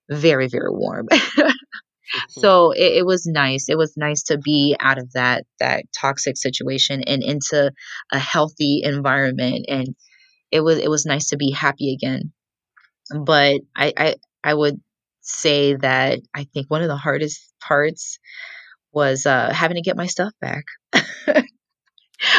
[0.09, 1.07] Very very warm.
[2.07, 2.39] Mm-hmm.
[2.39, 3.67] So it, it was nice.
[3.67, 7.71] It was nice to be out of that that toxic situation and into
[8.13, 9.93] a healthy environment and
[10.51, 12.31] it was it was nice to be happy again.
[13.13, 14.15] But i i,
[14.47, 14.79] I would
[15.27, 18.17] say that i think one of the hardest parts
[18.93, 20.63] was uh having to get my stuff back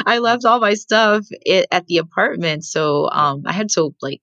[0.06, 1.24] i left all my stuff
[1.70, 4.22] at the apartment so um i had to like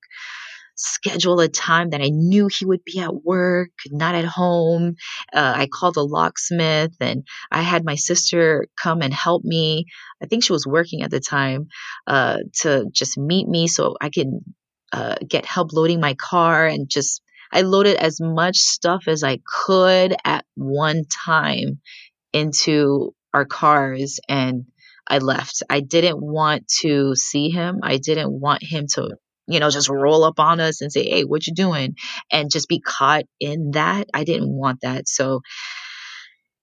[0.78, 4.96] schedule a time that I knew he would be at work, not at home.
[5.34, 9.86] Uh, I called a locksmith and I had my sister come and help me.
[10.22, 11.70] I think she was working at the time
[12.08, 14.32] uh, to just meet me so I could
[14.92, 17.22] uh, get help loading my car and just.
[17.56, 21.80] I loaded as much stuff as I could at one time
[22.34, 24.66] into our cars and
[25.08, 25.64] I left.
[25.70, 27.80] I didn't want to see him.
[27.82, 29.16] I didn't want him to,
[29.48, 31.96] you know, just roll up on us and say, "Hey, what you doing?"
[32.30, 34.08] and just be caught in that.
[34.14, 35.08] I didn't want that.
[35.08, 35.40] So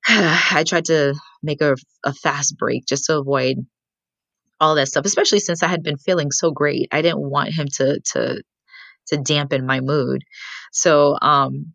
[0.08, 1.74] I tried to make a,
[2.04, 3.56] a fast break just to avoid
[4.60, 6.88] all that stuff, especially since I had been feeling so great.
[6.92, 8.42] I didn't want him to to
[9.08, 10.22] to dampen my mood.
[10.72, 11.74] So um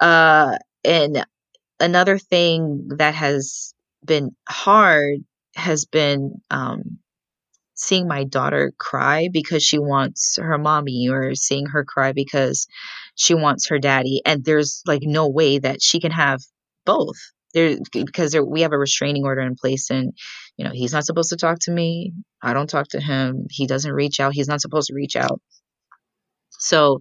[0.00, 1.24] uh and
[1.80, 3.74] another thing that has
[4.04, 5.20] been hard
[5.56, 6.98] has been um,
[7.74, 12.66] seeing my daughter cry because she wants her mommy or seeing her cry because
[13.16, 16.40] she wants her daddy and there's like no way that she can have
[16.86, 17.16] both.
[17.54, 20.12] There because there, we have a restraining order in place and
[20.56, 23.66] you know he's not supposed to talk to me i don't talk to him he
[23.66, 25.40] doesn't reach out he's not supposed to reach out.
[26.58, 27.00] So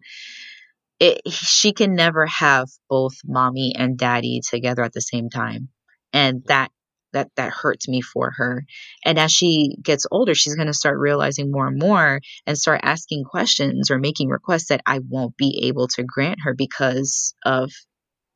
[1.00, 5.70] it, she can never have both mommy and daddy together at the same time.
[6.14, 6.72] And that
[7.14, 8.64] that that hurts me for her.
[9.04, 12.82] And as she gets older she's going to start realizing more and more and start
[12.84, 17.72] asking questions or making requests that i won't be able to grant her because of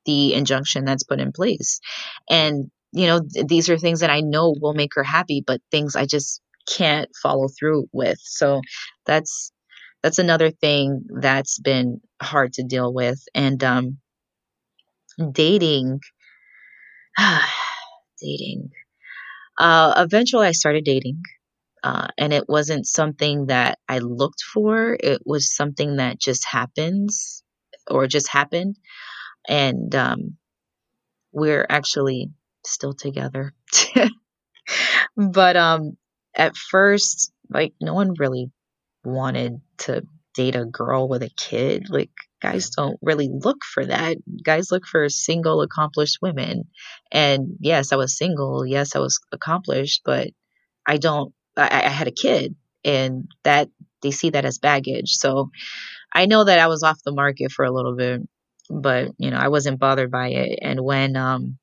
[0.05, 1.79] the injunction that's put in place.
[2.29, 5.59] And you know th- these are things that i know will make her happy but
[5.71, 8.19] things i just can't follow through with.
[8.21, 8.61] So
[9.05, 9.51] that's
[10.03, 13.99] that's another thing that's been hard to deal with and um
[15.31, 15.99] dating
[18.21, 18.69] dating.
[19.59, 21.21] Uh, eventually, I started dating,
[21.83, 24.97] uh, and it wasn't something that I looked for.
[25.01, 27.43] It was something that just happens,
[27.89, 28.77] or just happened,
[29.49, 30.37] and um,
[31.33, 32.31] we're actually
[32.65, 33.53] still together.
[35.15, 35.97] but um,
[36.35, 38.51] at first, like no one really
[39.03, 41.87] wanted to date a girl with a kid.
[41.89, 44.17] Like guys don't really look for that.
[44.43, 46.65] Guys look for single, accomplished women.
[47.11, 48.65] And yes, I was single.
[48.65, 50.29] Yes, I was accomplished, but
[50.85, 53.69] I don't, I, I had a kid and that
[54.01, 55.11] they see that as baggage.
[55.11, 55.51] So
[56.13, 58.21] I know that I was off the market for a little bit,
[58.69, 60.59] but you know, I wasn't bothered by it.
[60.61, 61.57] And when, um,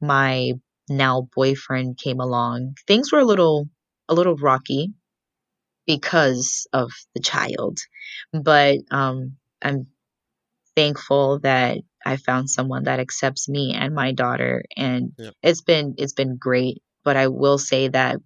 [0.00, 0.52] my
[0.88, 3.68] now boyfriend came along, things were a little,
[4.08, 4.92] a little rocky
[5.86, 7.78] because of the child.
[8.32, 9.86] But um, I'm
[10.76, 15.34] thankful that I found someone that accepts me and my daughter, and Yep.
[15.42, 16.82] it's been it's been great.
[17.04, 18.16] But I will say that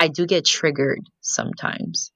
[0.00, 2.12] I do get triggered sometimes.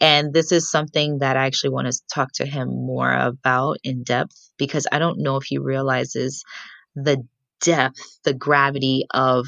[0.00, 4.02] And this is something that I actually want to talk to him more about in
[4.02, 6.42] depth because I don't know if he realizes
[6.96, 7.24] the
[7.60, 9.46] depth, the gravity of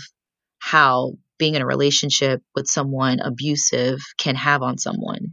[0.61, 5.33] how being in a relationship with someone abusive can have on someone.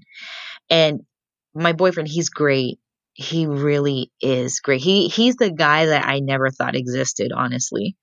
[0.70, 1.02] And
[1.54, 2.80] my boyfriend, he's great.
[3.14, 4.82] He really is great.
[4.82, 7.96] He he's the guy that I never thought existed, honestly.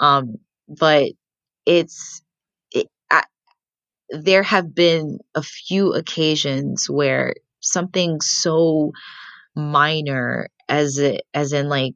[0.00, 0.36] Um,
[0.68, 1.12] but
[1.66, 2.22] it's
[2.72, 3.24] it, I,
[4.10, 8.92] there have been a few occasions where something so
[9.54, 11.94] minor as it as in like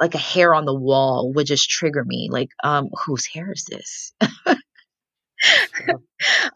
[0.00, 3.64] like a hair on the wall would just trigger me like um whose hair is
[3.64, 4.12] this?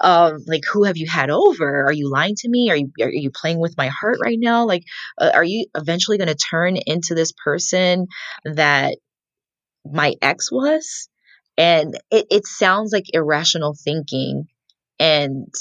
[0.00, 1.86] Um like who have you had over?
[1.86, 2.70] Are you lying to me?
[2.70, 4.66] Are you are you playing with my heart right now?
[4.66, 4.82] Like
[5.18, 8.08] uh, are you eventually going to turn into this person
[8.44, 8.96] that
[9.84, 11.08] my ex was?
[11.56, 14.48] And it, it sounds like irrational thinking
[14.98, 15.52] and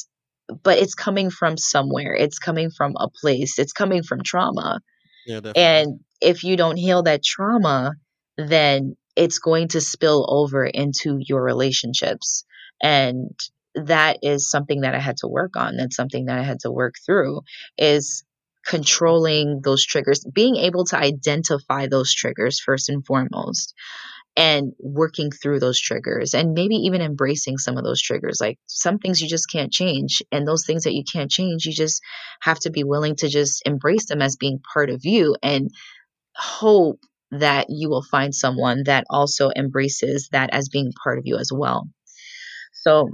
[0.64, 2.14] but it's coming from somewhere.
[2.14, 3.58] It's coming from a place.
[3.58, 4.82] It's coming from trauma
[5.26, 7.94] Yeah, and if you don't heal that trauma,
[8.38, 12.46] then it's going to spill over into your relationships.
[12.82, 13.32] And
[13.76, 15.78] that is something that I had to work on.
[15.78, 17.42] That's something that I had to work through
[17.78, 18.24] is
[18.66, 23.74] controlling those triggers, being able to identify those triggers first and foremost
[24.36, 28.40] and working through those triggers and maybe even embracing some of those triggers.
[28.42, 30.24] Like some things you just can't change.
[30.32, 32.02] And those things that you can't change, you just
[32.42, 35.70] have to be willing to just embrace them as being part of you and
[36.36, 37.00] hope
[37.32, 41.52] that you will find someone that also embraces that as being part of you as
[41.54, 41.88] well.
[42.74, 43.10] So,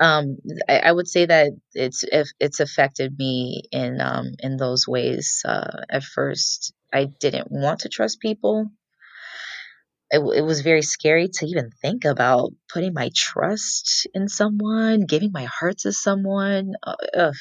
[0.00, 2.04] um, I, I would say that it's
[2.40, 5.42] it's affected me in um, in those ways.
[5.44, 8.70] Uh, at first, I didn't want to trust people
[10.10, 15.30] it, it was very scary to even think about putting my trust in someone, giving
[15.32, 16.72] my heart to someone.
[16.82, 17.34] Uh, ugh,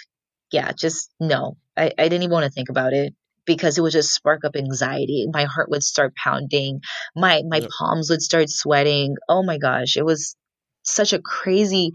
[0.51, 1.57] yeah, just no.
[1.77, 3.13] I, I didn't even want to think about it
[3.45, 5.27] because it would just spark up anxiety.
[5.31, 6.81] My heart would start pounding.
[7.15, 7.69] My my Yep.
[7.79, 9.15] palms would start sweating.
[9.27, 10.35] Oh my gosh, it was
[10.83, 11.91] such a crazy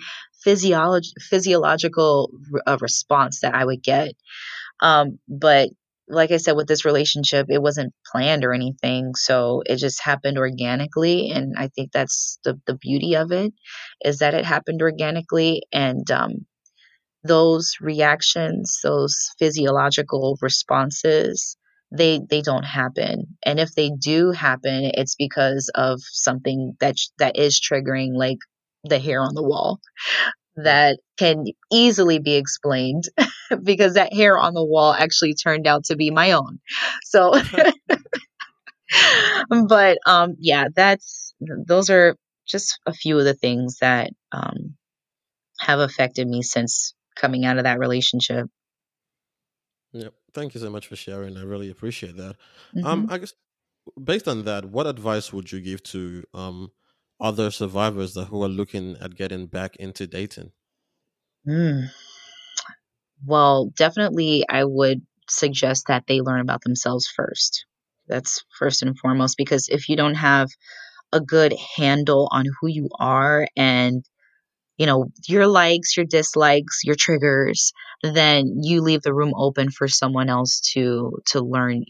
[0.46, 2.30] physiolog- physiological
[2.66, 4.12] uh, response that I would get.
[4.80, 5.70] Um, but
[6.08, 9.14] like I said, with this relationship, it wasn't planned or anything.
[9.14, 11.30] So it just happened organically.
[11.30, 13.52] And I think that's the, the beauty of it
[14.04, 15.62] is that it happened organically.
[15.72, 16.46] And um,
[17.22, 21.56] those reactions, those physiological responses,
[21.90, 23.36] they they don't happen.
[23.44, 28.38] And if they do happen, it's because of something that that is triggering, like
[28.84, 29.80] the hair on the wall
[30.56, 33.04] that can easily be explained
[33.62, 36.60] because that hair on the wall actually turned out to be my own.
[37.02, 37.34] So,
[39.68, 44.76] but um, yeah, that's those are just a few of the things that um,
[45.58, 48.46] have affected me since coming out of that relationship.
[49.92, 50.12] Yep.
[50.32, 51.36] Thank you so much for sharing.
[51.36, 52.36] I really appreciate that.
[52.72, 53.32] hmm Um, I guess
[54.02, 56.70] based on that, what advice would you give to um
[57.20, 60.52] other survivors that who are looking at getting back into dating?
[61.46, 61.90] Mm.
[63.24, 67.64] Well, definitely, I would suggest that they learn about themselves first.
[68.08, 70.48] That's first and foremost because if you don't have
[71.12, 74.04] a good handle on who you are and
[74.76, 79.86] you know your likes your dislikes your triggers then you leave the room open for
[79.88, 81.84] someone else to to learn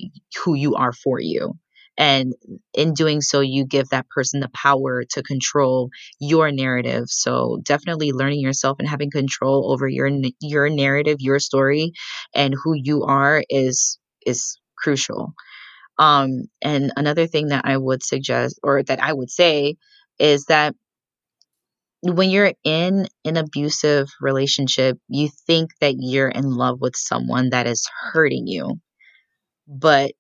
[0.45, 1.55] who you are for you
[1.97, 2.35] and
[2.75, 5.91] in doing so you give that person the power to control
[6.21, 11.93] your narrative so definitely learning yourself and having control over your your narrative your story
[12.35, 15.33] and who you are is is crucial
[15.99, 19.77] um and another thing that i would suggest or that i would say
[20.19, 20.75] is that
[22.03, 27.67] when you're in an abusive relationship, you think that you're in love with someone that
[27.67, 28.79] is hurting you.
[29.69, 30.13] But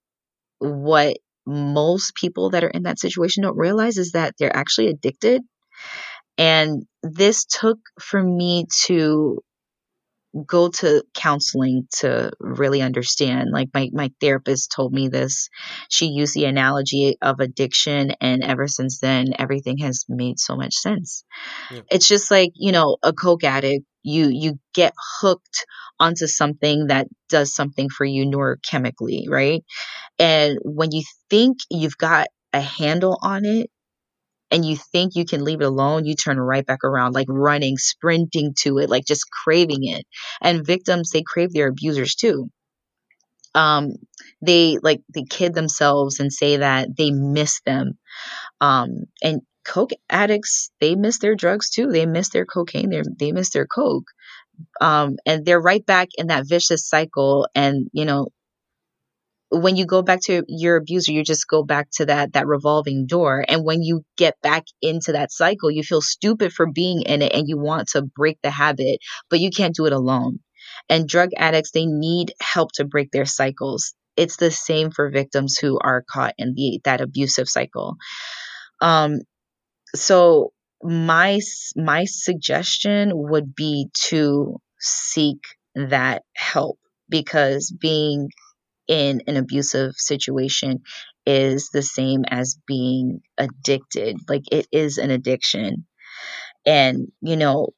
[0.59, 5.42] what most people that are in that situation don't realize is that they're actually addicted.
[6.38, 9.42] And this took for me to
[10.47, 13.51] go to counseling to really understand.
[13.53, 15.49] Like my, my therapist told me this.
[15.89, 20.74] She used the analogy of addiction, and ever since then, everything has made so much
[20.74, 21.24] sense.
[21.70, 21.80] Yeah.
[21.91, 25.66] It's just like, you know, a coke addict, you you get hooked
[25.99, 29.64] onto something that does something for you neurochemically, right?
[30.18, 33.70] And when you think you've got a handle on it,
[34.55, 37.76] and you think you can leave it alone, you turn right back around, like running,
[37.76, 40.07] sprinting to it, like just craving it.
[40.40, 42.48] And victims, they crave their abusers too.
[43.57, 43.94] Um,
[44.40, 47.98] they like they kid themselves and say that they miss them.
[48.61, 51.90] Um, and coke addicts, they miss their drugs too.
[51.90, 52.90] They miss their cocaine.
[52.90, 54.07] They they miss their coke.
[54.80, 57.48] Um, and they're right back in that vicious cycle.
[57.57, 58.28] And you know,
[59.55, 63.07] when you go back to your abuser you just go back to that that revolving
[63.07, 63.44] door.
[63.48, 67.32] And when you get back into that cycle you feel stupid for being in it
[67.32, 68.98] and you want to break the habit
[69.30, 70.40] but you can't do it alone.
[70.88, 73.94] And drug addicts they need help to break their cycles.
[74.16, 77.96] It's the same for victims who are caught in the that abusive cycle.
[78.80, 79.20] Um
[79.94, 80.52] so
[80.82, 81.40] my
[81.76, 85.38] my suggestion would be to seek
[85.74, 86.78] that help
[87.09, 88.28] because being
[88.89, 90.82] in an abusive situation
[91.26, 94.18] is the same as being addicted.
[94.28, 95.87] Like it is an addiction.
[96.66, 97.70] And, you know,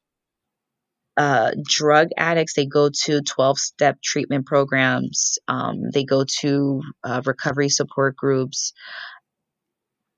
[1.17, 7.21] uh, drug addicts, they go to 12 step treatment programs, um, they go to uh,
[7.25, 8.73] recovery support groups.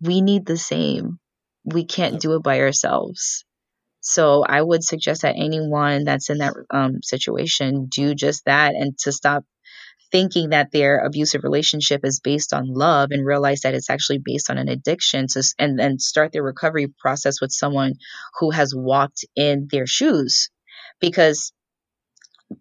[0.01, 1.19] We need the same.
[1.65, 3.45] We can't do it by ourselves.
[4.01, 8.97] So I would suggest that anyone that's in that um, situation do just that and
[8.99, 9.45] to stop
[10.11, 14.49] thinking that their abusive relationship is based on love and realize that it's actually based
[14.49, 17.93] on an addiction to and then start their recovery process with someone
[18.39, 20.49] who has walked in their shoes.
[20.99, 21.53] Because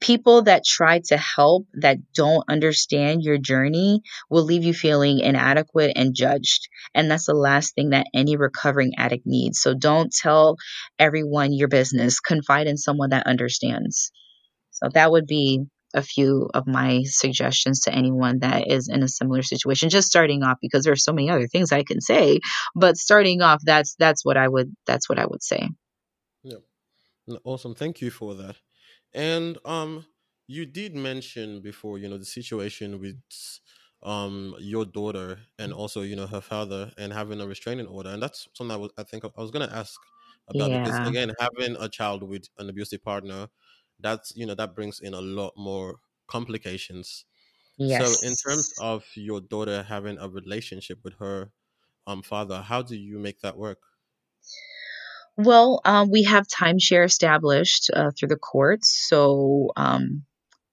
[0.01, 5.93] people that try to help that don't understand your journey will leave you feeling inadequate
[5.97, 9.61] and judged and that's the last thing that any recovering addict needs.
[9.61, 10.57] So don't tell
[10.99, 12.21] everyone your business.
[12.21, 14.11] Confide in someone that understands.
[14.71, 15.65] So that would be
[15.95, 20.43] a few of my suggestions to anyone that is in a similar situation just starting
[20.43, 22.39] off because there's so many other things i can say
[22.75, 25.69] but starting off that's that's what i would that's what i would say.
[26.43, 26.59] Yeah
[27.45, 27.75] awesome.
[27.75, 28.57] Thank you for that.
[29.13, 30.05] And um
[30.47, 33.17] you did mention before you know the situation with
[34.03, 38.23] um your daughter and also you know her father and having a restraining order and
[38.23, 39.99] that's something i was i think i was going to ask
[40.49, 40.85] about yeah.
[40.85, 43.49] because again having a child with an abusive partner
[44.01, 47.25] that's you know that brings in a lot more complications.
[47.79, 48.21] Yes.
[48.21, 51.53] so in terms of your daughter having a relationship with her
[52.07, 53.79] um father how do you make that work?
[55.37, 60.25] Well um, we have timeshare established uh, through the courts so um,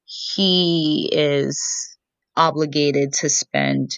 [0.06, 1.98] he is
[2.36, 3.98] obligated to spend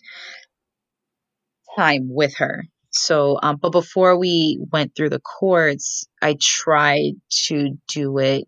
[1.76, 2.64] time with her.
[2.92, 7.14] So um, but before we went through the courts i tried
[7.48, 8.48] to do it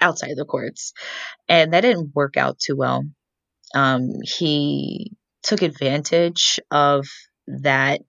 [0.00, 0.92] outside the courts.
[1.48, 3.04] And that didn't work out too well.
[3.74, 7.06] Um, he took advantage of
[7.46, 8.00] that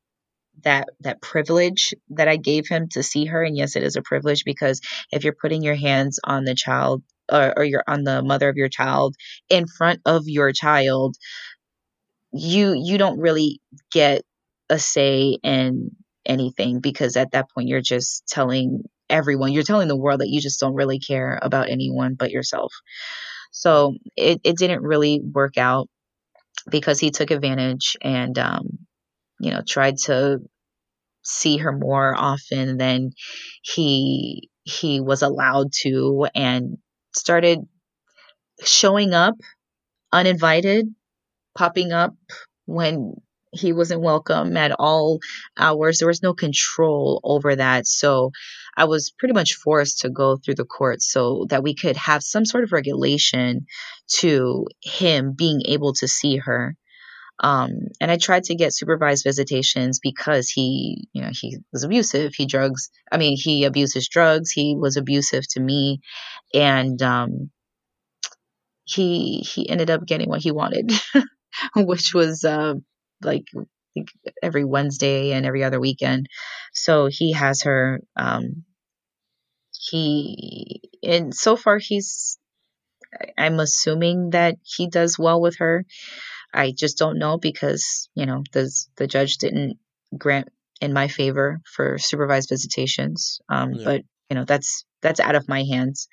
[0.63, 4.01] that that privilege that I gave him to see her and yes it is a
[4.01, 4.81] privilege because
[5.11, 8.55] if you're putting your hands on the child or, or you're on the mother of
[8.55, 9.15] your child
[9.49, 11.15] in front of your child
[12.33, 13.61] you you don't really
[13.91, 14.23] get
[14.69, 15.91] a say in
[16.25, 19.53] anything because at that point you're just telling everyone.
[19.53, 22.73] You're telling the world that you just don't really care about anyone but yourself.
[23.51, 25.89] So it, it didn't really work out
[26.69, 28.79] because he took advantage and, um,
[29.39, 30.39] you know, tried to
[31.23, 33.11] see her more often than
[33.61, 36.77] he he was allowed to and
[37.13, 37.59] started
[38.63, 39.35] showing up
[40.13, 40.87] uninvited
[41.57, 42.13] popping up
[42.65, 43.15] when
[43.53, 45.19] he wasn't welcome at all
[45.57, 45.99] hours.
[45.99, 47.87] There was no control over that.
[47.87, 48.31] So
[48.77, 52.21] I was pretty much forced to go through the courts so that we could have
[52.21, 53.65] some sort of regulation
[54.19, 56.75] to him being able to see her.
[57.39, 62.33] Um, and I tried to get supervised visitations because he, you know, he was abusive.
[62.35, 64.51] He drugs, I mean, he abuses drugs.
[64.51, 65.99] He was abusive to me.
[66.53, 67.49] And, um,
[68.85, 70.91] he, he ended up getting what he wanted,
[71.75, 72.75] which was, uh,
[73.21, 73.45] like
[74.41, 76.27] every Wednesday and every other weekend.
[76.73, 78.01] So he has her.
[78.15, 78.63] Um,
[79.89, 82.37] he and so far he's.
[83.37, 85.85] I'm assuming that he does well with her.
[86.53, 89.77] I just don't know because you know the the judge didn't
[90.17, 90.49] grant
[90.81, 93.39] in my favor for supervised visitations.
[93.49, 93.85] Um, yeah.
[93.85, 96.07] But you know that's that's out of my hands,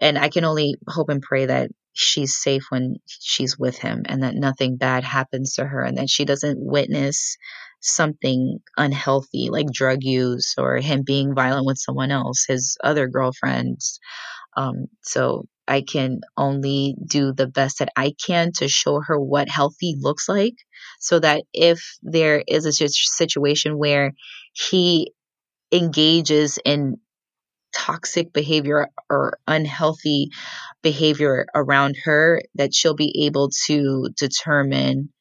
[0.00, 4.22] and I can only hope and pray that she's safe when she's with him and
[4.22, 7.36] that nothing bad happens to her and that she doesn't witness
[7.80, 14.00] something unhealthy like drug use or him being violent with someone else, his other girlfriends.
[14.56, 19.48] Um, so I can only do the best that I can to show her what
[19.48, 20.54] healthy looks like
[21.00, 24.12] so that if there is a situation where
[24.52, 25.12] he
[25.72, 26.96] engages in
[27.74, 30.30] toxic behavior or unhealthy
[30.82, 35.12] behavior around her that she'll be able to determine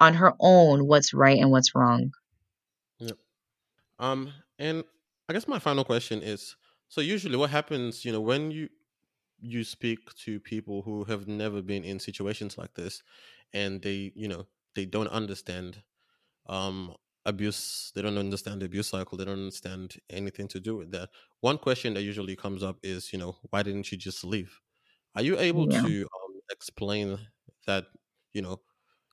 [0.00, 2.10] on her own what's right and what's wrong.
[2.98, 3.18] Yep.
[3.98, 4.84] Um and
[5.28, 6.56] I guess my final question is
[6.88, 8.68] so usually what happens, you know, when you
[9.38, 13.02] you speak to people who have never been in situations like this
[13.52, 15.82] and they, you know, they don't understand
[16.46, 16.94] um
[17.26, 21.10] abuse they don't understand the abuse cycle they don't understand anything to do with that.
[21.40, 24.60] One question that usually comes up is you know why didn't you just leave?
[25.14, 25.82] Are you able yeah.
[25.82, 27.18] to um, explain
[27.66, 27.86] that
[28.32, 28.60] you know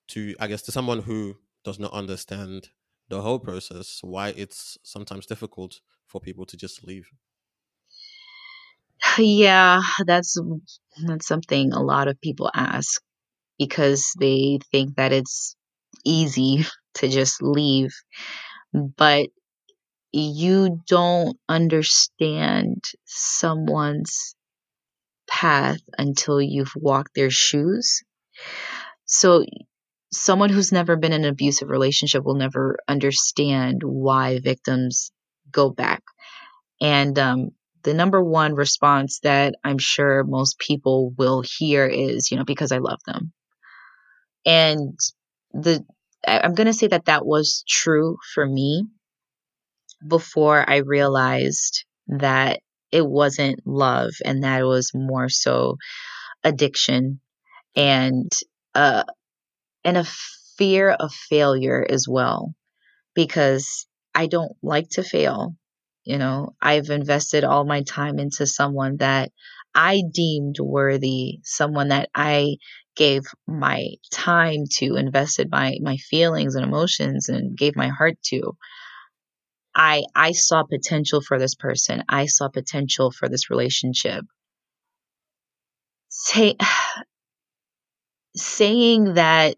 [0.09, 2.69] to i guess to someone who does not understand
[3.09, 7.09] the whole process why it's sometimes difficult for people to just leave?
[9.17, 10.39] Yeah that's
[11.07, 13.01] that's something a lot of people ask
[13.57, 15.55] because they think that it's
[16.05, 17.93] easy to just leave.
[18.73, 19.29] But
[20.11, 24.35] you don't understand someone's
[25.27, 28.03] path until you've walked their shoes.
[29.05, 29.45] So,
[30.11, 35.11] someone who's never been in an abusive relationship will never understand why victims
[35.51, 36.03] go back.
[36.79, 37.49] And um,
[37.83, 42.71] the number one response that I'm sure most people will hear is, you know, because
[42.71, 43.33] I love them.
[44.45, 44.97] And
[45.51, 45.85] the
[46.27, 48.85] I'm going to say that that was true for me
[50.07, 52.59] before I realized that
[52.91, 55.77] it wasn't love and that it was more so
[56.43, 57.19] addiction
[57.75, 58.31] and
[58.75, 59.03] uh
[59.85, 60.05] and a
[60.57, 62.53] fear of failure as well
[63.15, 65.55] because I don't like to fail.
[66.05, 69.31] You know, I've invested all my time into someone that
[69.75, 72.57] I deemed worthy, someone that I
[72.95, 78.55] gave my time to, invested my my feelings and emotions and gave my heart to.
[79.75, 82.03] I I saw potential for this person.
[82.07, 84.25] I saw potential for this relationship.
[86.09, 86.55] Say,
[88.35, 89.55] saying that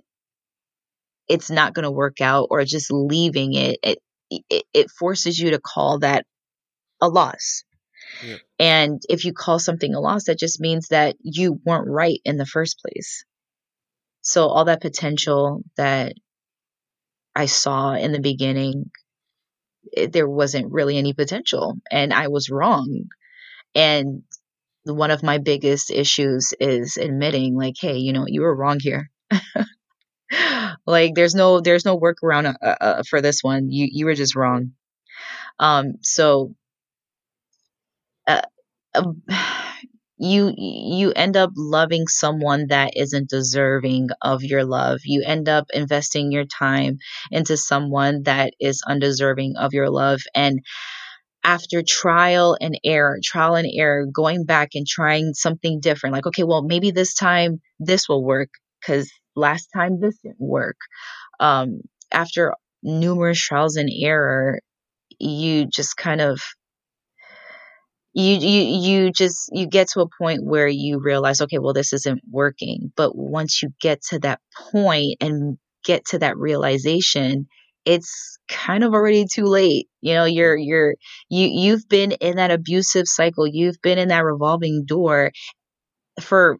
[1.27, 3.99] it's not going to work out or just leaving it, it,
[4.49, 6.25] it it forces you to call that
[7.01, 7.63] a loss.
[8.60, 12.38] And if you call something a loss, that just means that you weren't right in
[12.38, 13.26] the first place.
[14.22, 16.14] So all that potential that
[17.36, 18.89] I saw in the beginning,
[19.91, 23.06] it, there wasn't really any potential, and I was wrong.
[23.76, 24.24] And
[24.84, 29.12] one of my biggest issues is admitting, like, hey, you know, you were wrong here.
[30.88, 33.70] like, there's no, there's no workaround uh, uh, for this one.
[33.70, 34.72] You, you were just wrong.
[35.60, 36.56] Um, so,
[40.18, 45.02] you you end up loving someone that isn't deserving of your love.
[45.04, 46.98] You end up investing your time
[47.32, 50.22] into someone that is undeserving of your love.
[50.34, 50.62] And
[51.43, 56.43] after trial and error trial and error going back and trying something different like okay
[56.43, 58.50] well maybe this time this will work
[58.82, 60.78] because last time this didn't work.
[61.39, 61.82] Um,
[62.12, 64.60] after numerous trials and error
[65.20, 66.41] you just kind of
[68.16, 68.61] you you
[69.05, 72.91] you just you get to a point where you realize okay well this isn't working.
[72.95, 74.39] But once you get to that
[74.72, 77.47] point and get to that realization
[77.86, 79.88] it's kind of already too late.
[80.01, 80.95] You know you're you're
[81.30, 83.45] you you've been in that abusive cycle.
[83.47, 85.32] You've been in that revolving door
[86.22, 86.57] for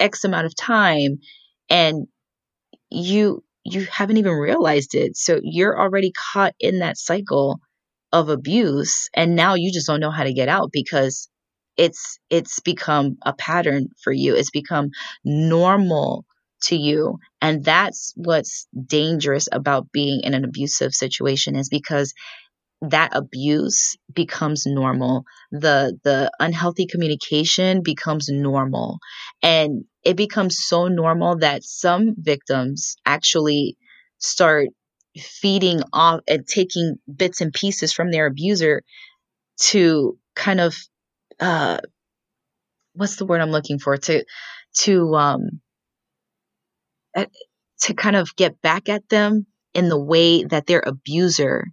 [0.00, 1.18] x amount of time
[1.70, 2.06] and
[2.90, 5.16] you you haven't even realized it.
[5.16, 7.60] So you're already caught in that cycle
[8.12, 11.28] of abuse and now you just don't know how to get out because
[11.76, 14.34] it's it's become a pattern for you.
[14.34, 14.90] It's become
[15.24, 16.24] normal
[16.64, 17.18] to you.
[17.40, 22.12] And that's what's dangerous about being in an abusive situation is because
[22.82, 28.98] that abuse becomes normal the the unhealthy communication becomes normal
[29.40, 33.76] and it becomes so normal that some victims actually
[34.18, 34.66] start
[35.16, 38.82] feeding off and taking bits and pieces from their abuser
[39.58, 40.74] to kind of
[41.40, 41.78] uh
[42.94, 44.24] what's the word i'm looking for to
[44.74, 45.60] to um
[47.14, 47.26] eh,
[47.80, 51.66] to kind of get back at them in the way that their abuser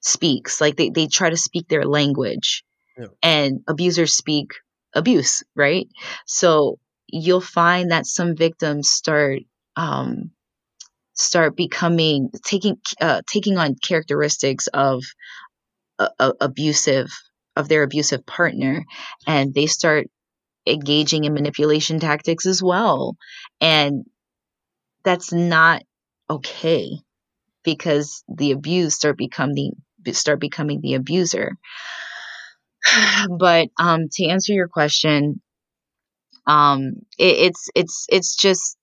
[0.00, 0.60] speaks.
[0.60, 2.64] Like they, they try to speak their language.
[2.96, 3.06] Yeah.
[3.22, 4.52] And abusers speak
[4.94, 5.88] abuse, right?
[6.26, 9.40] So you'll find that some victims start
[9.76, 10.30] um,
[11.14, 15.04] start becoming taking uh, taking on characteristics of
[15.98, 17.08] uh, abusive
[17.56, 18.84] of their abusive partner,
[19.26, 20.06] and they start
[20.66, 23.16] engaging in manipulation tactics as well,
[23.60, 24.04] and
[25.04, 25.82] that's not
[26.28, 26.98] okay
[27.62, 29.72] because the abuse start becoming
[30.12, 31.52] start becoming the abuser.
[33.38, 35.40] but um, to answer your question,
[36.46, 38.76] um, it, it's it's it's just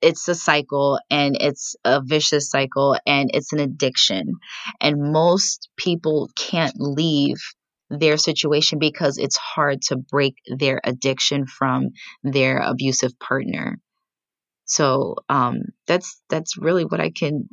[0.00, 4.34] it's a cycle and it's a vicious cycle and it's an addiction
[4.80, 7.36] and most people can't leave
[7.90, 11.88] their situation because it's hard to break their addiction from
[12.22, 13.78] their abusive partner
[14.64, 17.48] so um, that's that's really what i can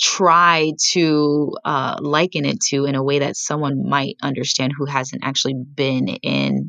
[0.00, 5.24] try to uh, liken it to in a way that someone might understand who hasn't
[5.24, 6.68] actually been in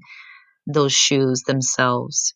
[0.66, 2.34] those shoes themselves.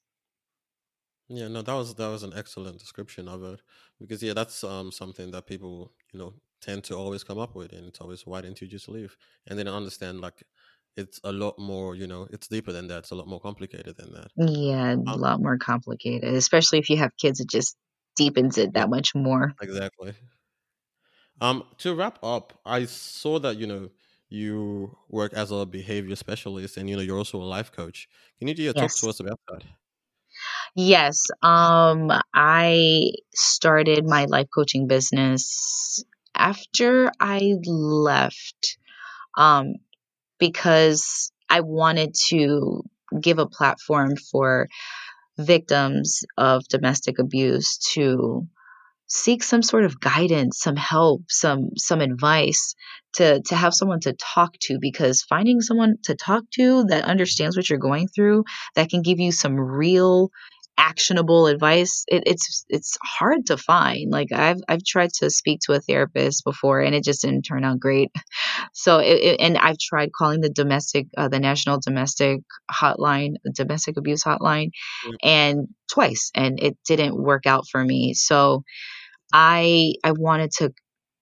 [1.34, 3.62] Yeah, no, that was that was an excellent description of it
[4.00, 7.72] because yeah, that's um something that people you know tend to always come up with,
[7.74, 9.18] and it's always why didn't you just leave?
[9.48, 10.44] And then understand like
[10.96, 13.00] it's a lot more you know it's deeper than that.
[13.00, 14.32] It's a lot more complicated than that.
[14.36, 17.40] Yeah, a um, lot more complicated, especially if you have kids.
[17.40, 17.78] It just
[18.16, 19.54] deepens it that much more.
[19.62, 20.14] Exactly.
[21.42, 23.90] Um, to wrap up, I saw that you know
[24.30, 28.08] you work as a behavior specialist, and you know you're also a life coach.
[28.40, 29.64] Can you just talk to us about that?
[30.76, 31.28] Yes.
[31.44, 36.04] Um, I started my life coaching business
[36.36, 38.78] after I left,
[39.38, 39.76] um,
[40.40, 42.84] because I wanted to
[43.22, 44.70] give a platform for
[45.40, 48.48] victims of domestic abuse to
[49.08, 52.76] seek some sort of guidance, some help, some some advice
[53.14, 57.56] to to have someone to talk to because finding someone to talk to that understands
[57.58, 58.44] what you're going through,
[58.76, 60.30] that can give you some real
[60.78, 64.12] actionable advice it, it's it's hard to find.
[64.12, 67.64] Like i've i've tried to speak to a therapist before and it just didn't turn
[67.64, 68.12] out great.
[68.76, 73.98] So it, it, and i've tried calling the domestic uh, the national domestic hotline domestic
[73.98, 74.72] abuse hotline
[75.06, 75.16] mm-hmm.
[75.22, 78.14] and twice and it didn't work out for me.
[78.14, 78.64] So
[79.32, 80.74] I I wanted to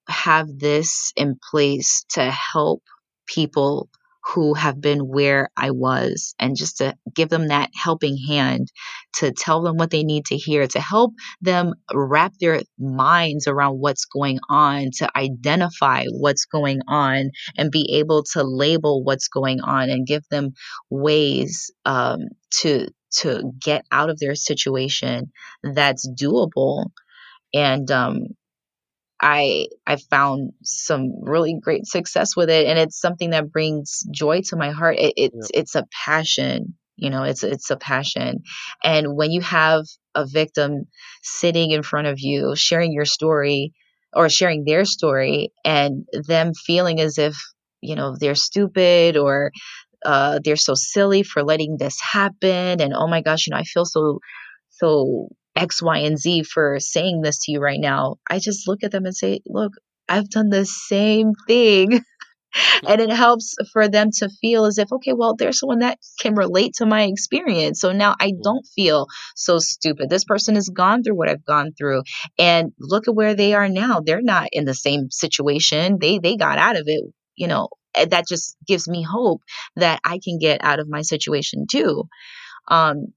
[0.07, 2.83] have this in place to help
[3.27, 3.89] people
[4.23, 8.71] who have been where I was and just to give them that helping hand
[9.15, 13.79] to tell them what they need to hear, to help them wrap their minds around
[13.79, 19.61] what's going on, to identify what's going on and be able to label what's going
[19.61, 20.51] on and give them
[20.89, 22.19] ways um,
[22.51, 25.31] to to get out of their situation
[25.63, 26.85] that's doable
[27.53, 28.27] and um,
[29.21, 34.41] I I found some really great success with it, and it's something that brings joy
[34.47, 34.97] to my heart.
[34.97, 35.61] It, it's yep.
[35.61, 37.23] it's a passion, you know.
[37.23, 38.43] It's it's a passion,
[38.83, 40.85] and when you have a victim
[41.21, 43.73] sitting in front of you, sharing your story
[44.13, 47.35] or sharing their story, and them feeling as if
[47.79, 49.51] you know they're stupid or
[50.03, 53.63] uh, they're so silly for letting this happen, and oh my gosh, you know, I
[53.63, 54.19] feel so
[54.69, 58.17] so X, Y, and Z for saying this to you right now.
[58.29, 59.73] I just look at them and say, look,
[60.07, 62.01] I've done the same thing.
[62.87, 66.35] and it helps for them to feel as if, okay, well, there's someone that can
[66.35, 67.79] relate to my experience.
[67.79, 68.41] So now I mm-hmm.
[68.41, 70.09] don't feel so stupid.
[70.09, 72.03] This person has gone through what I've gone through.
[72.37, 74.01] And look at where they are now.
[74.03, 75.97] They're not in the same situation.
[75.99, 77.03] They they got out of it,
[77.35, 77.69] you know.
[77.93, 79.41] That just gives me hope
[79.75, 82.05] that I can get out of my situation too.
[82.69, 83.07] Um,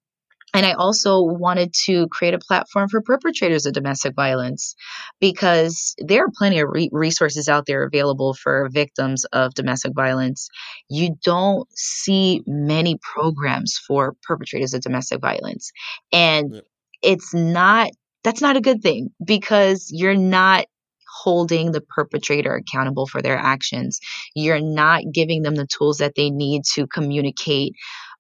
[0.55, 4.77] and I also wanted to create a platform for perpetrators of domestic violence
[5.21, 10.49] because there are plenty of re- resources out there available for victims of domestic violence.
[10.89, 15.73] You don't see many programs for perpetrators of domestic violence.
[16.13, 16.61] And yeah.
[17.03, 17.91] it's not
[18.23, 20.67] that's not a good thing because you're not
[21.23, 24.01] holding the perpetrator accountable for their actions.
[24.35, 27.75] You're not giving them the tools that they need to communicate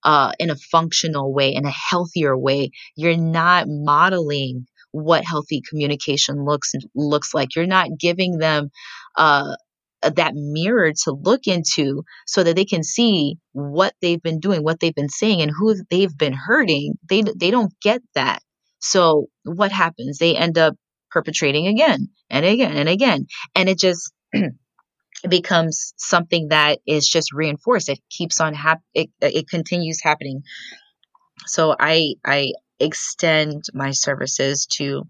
[0.04, 2.70] uh, in a functional way, in a healthier way.
[2.96, 7.56] You're not modeling what healthy communication looks looks like.
[7.56, 8.70] You're not giving them
[9.16, 9.56] uh,
[10.02, 14.80] that mirror to look into so that they can see what they've been doing, what
[14.80, 16.94] they've been saying, and who they've been hurting.
[17.08, 18.40] They they don't get that.
[18.80, 20.18] So what happens?
[20.18, 20.74] They end up
[21.10, 24.12] perpetrating again and again and again, and it just
[25.30, 27.88] becomes something that is just reinforced.
[27.88, 30.42] It keeps on hap- it, it continues happening.
[31.46, 35.04] So I I extend my services to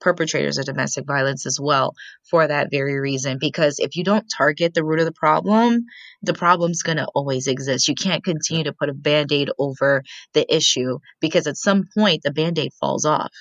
[0.00, 1.94] perpetrators of domestic violence as well
[2.30, 5.84] for that very reason because if you don't target the root of the problem
[6.22, 10.02] the problem's going to always exist you can't continue to put a band-aid over
[10.34, 13.32] the issue because at some point the band-aid falls off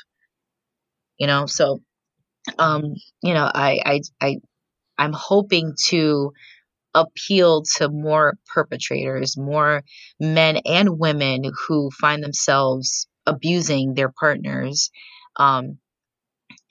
[1.18, 1.82] you know so
[2.58, 2.84] um
[3.22, 4.36] you know i i, I
[4.98, 6.32] i'm hoping to
[6.94, 9.84] appeal to more perpetrators more
[10.20, 14.92] men and women who find themselves abusing their partners.
[15.36, 15.80] Um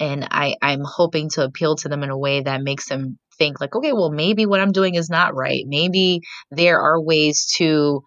[0.00, 3.60] and i i'm hoping to appeal to them in a way that makes them think
[3.60, 5.64] like okay well maybe what i'm doing is not right.
[5.66, 6.20] Maybe
[6.50, 8.02] there are ways to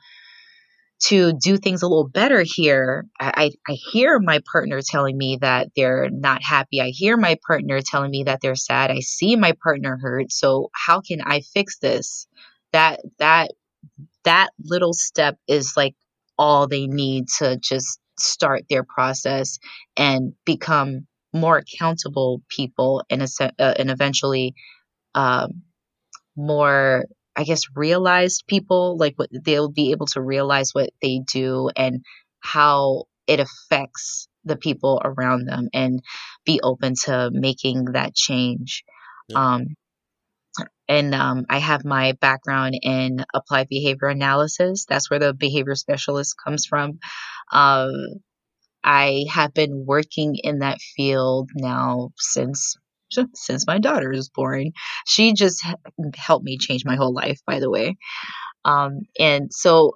[0.99, 5.69] to do things a little better here I, I hear my partner telling me that
[5.75, 6.81] they're not happy.
[6.81, 8.89] I hear my partner telling me that they're sad.
[8.89, 10.31] I see my partner hurt.
[10.31, 12.27] So how can i fix this?
[12.73, 13.51] That that
[14.23, 15.95] that little step is like
[16.37, 19.59] all they need to just start their process
[19.95, 24.55] and become more accountable people and uh, and eventually
[25.15, 25.63] um,
[26.35, 27.05] more
[27.38, 32.03] I guess realized people like what they'll be able to realize what they do and
[32.39, 36.01] how it affects the people around them and
[36.45, 38.83] be open to making that change.
[39.27, 39.55] Yeah.
[39.55, 39.75] Um,
[40.88, 44.85] and um, I have my background in applied behavior analysis.
[44.85, 46.99] That's where the behavior specialist comes from.
[47.51, 47.91] Um,
[48.83, 52.77] I have been working in that field now since
[53.34, 54.72] since my daughter was born.
[55.05, 55.66] She just
[56.16, 57.97] helped me change my whole life, by the way.
[58.66, 59.93] Um, and so,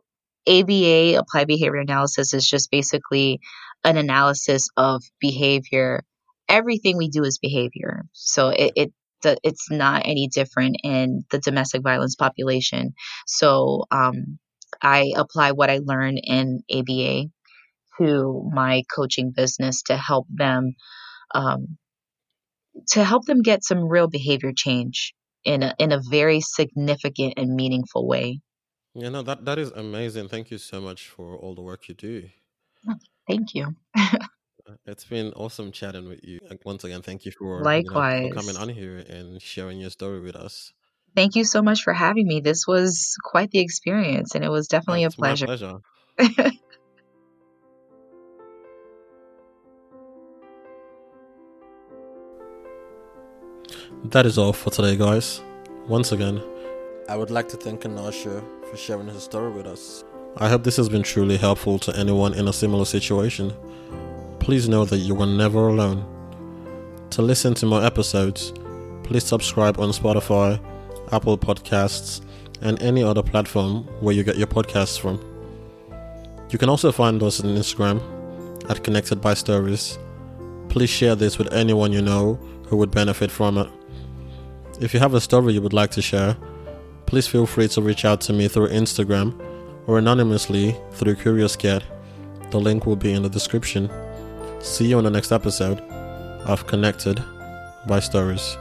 [0.48, 3.40] ABA, applied behavior analysis, is just basically
[3.84, 6.04] an analysis of behavior.
[6.50, 8.04] Everything we do is behavior.
[8.14, 8.94] So it, it
[9.44, 12.94] it's not any different in the domestic violence population.
[13.28, 14.40] So um,
[14.82, 17.26] I apply what I learned in ABA
[18.00, 20.74] to my coaching business to help them
[21.36, 21.78] um,
[22.90, 25.14] to help them get some real behavior change
[25.44, 28.42] in a, in a very significant and meaningful way.
[28.94, 30.28] Yeah, no, that that is amazing.
[30.28, 32.30] Thank you so much for all the work you do.
[32.90, 32.96] Oh,
[33.28, 33.76] thank you.
[34.68, 36.40] Uh, it's been awesome chatting with you.
[36.66, 38.22] Once again, thank you for, Likewise.
[38.22, 40.72] You know, for coming on here and sharing your story with us.
[41.16, 42.42] Thank you so much for having me.
[42.42, 45.80] This was quite the experience, and it was definitely That's a pleasure.
[54.06, 55.42] That is all for today, guys.
[55.88, 56.42] Once again,
[57.08, 60.04] I would like to thank Anasha for sharing her story with us.
[60.38, 63.54] I hope this has been truly helpful to anyone in a similar situation.
[64.40, 66.04] Please know that you are never alone.
[67.12, 68.54] To listen to more episodes,
[69.04, 70.60] please subscribe on Spotify,
[71.12, 72.22] Apple Podcasts,
[72.60, 75.24] and any other platform where you get your podcasts from.
[76.50, 78.02] You can also find us on Instagram
[78.68, 80.00] at Connected by Stories.
[80.70, 83.70] Please share this with anyone you know who would benefit from it.
[84.80, 86.36] If you have a story you would like to share,
[87.06, 89.40] please feel free to reach out to me through Instagram
[89.88, 91.84] or anonymously through Curious Cat.
[92.52, 93.90] The link will be in the description.
[94.60, 95.80] See you on the next episode
[96.46, 97.24] of Connected
[97.88, 98.58] by Stories.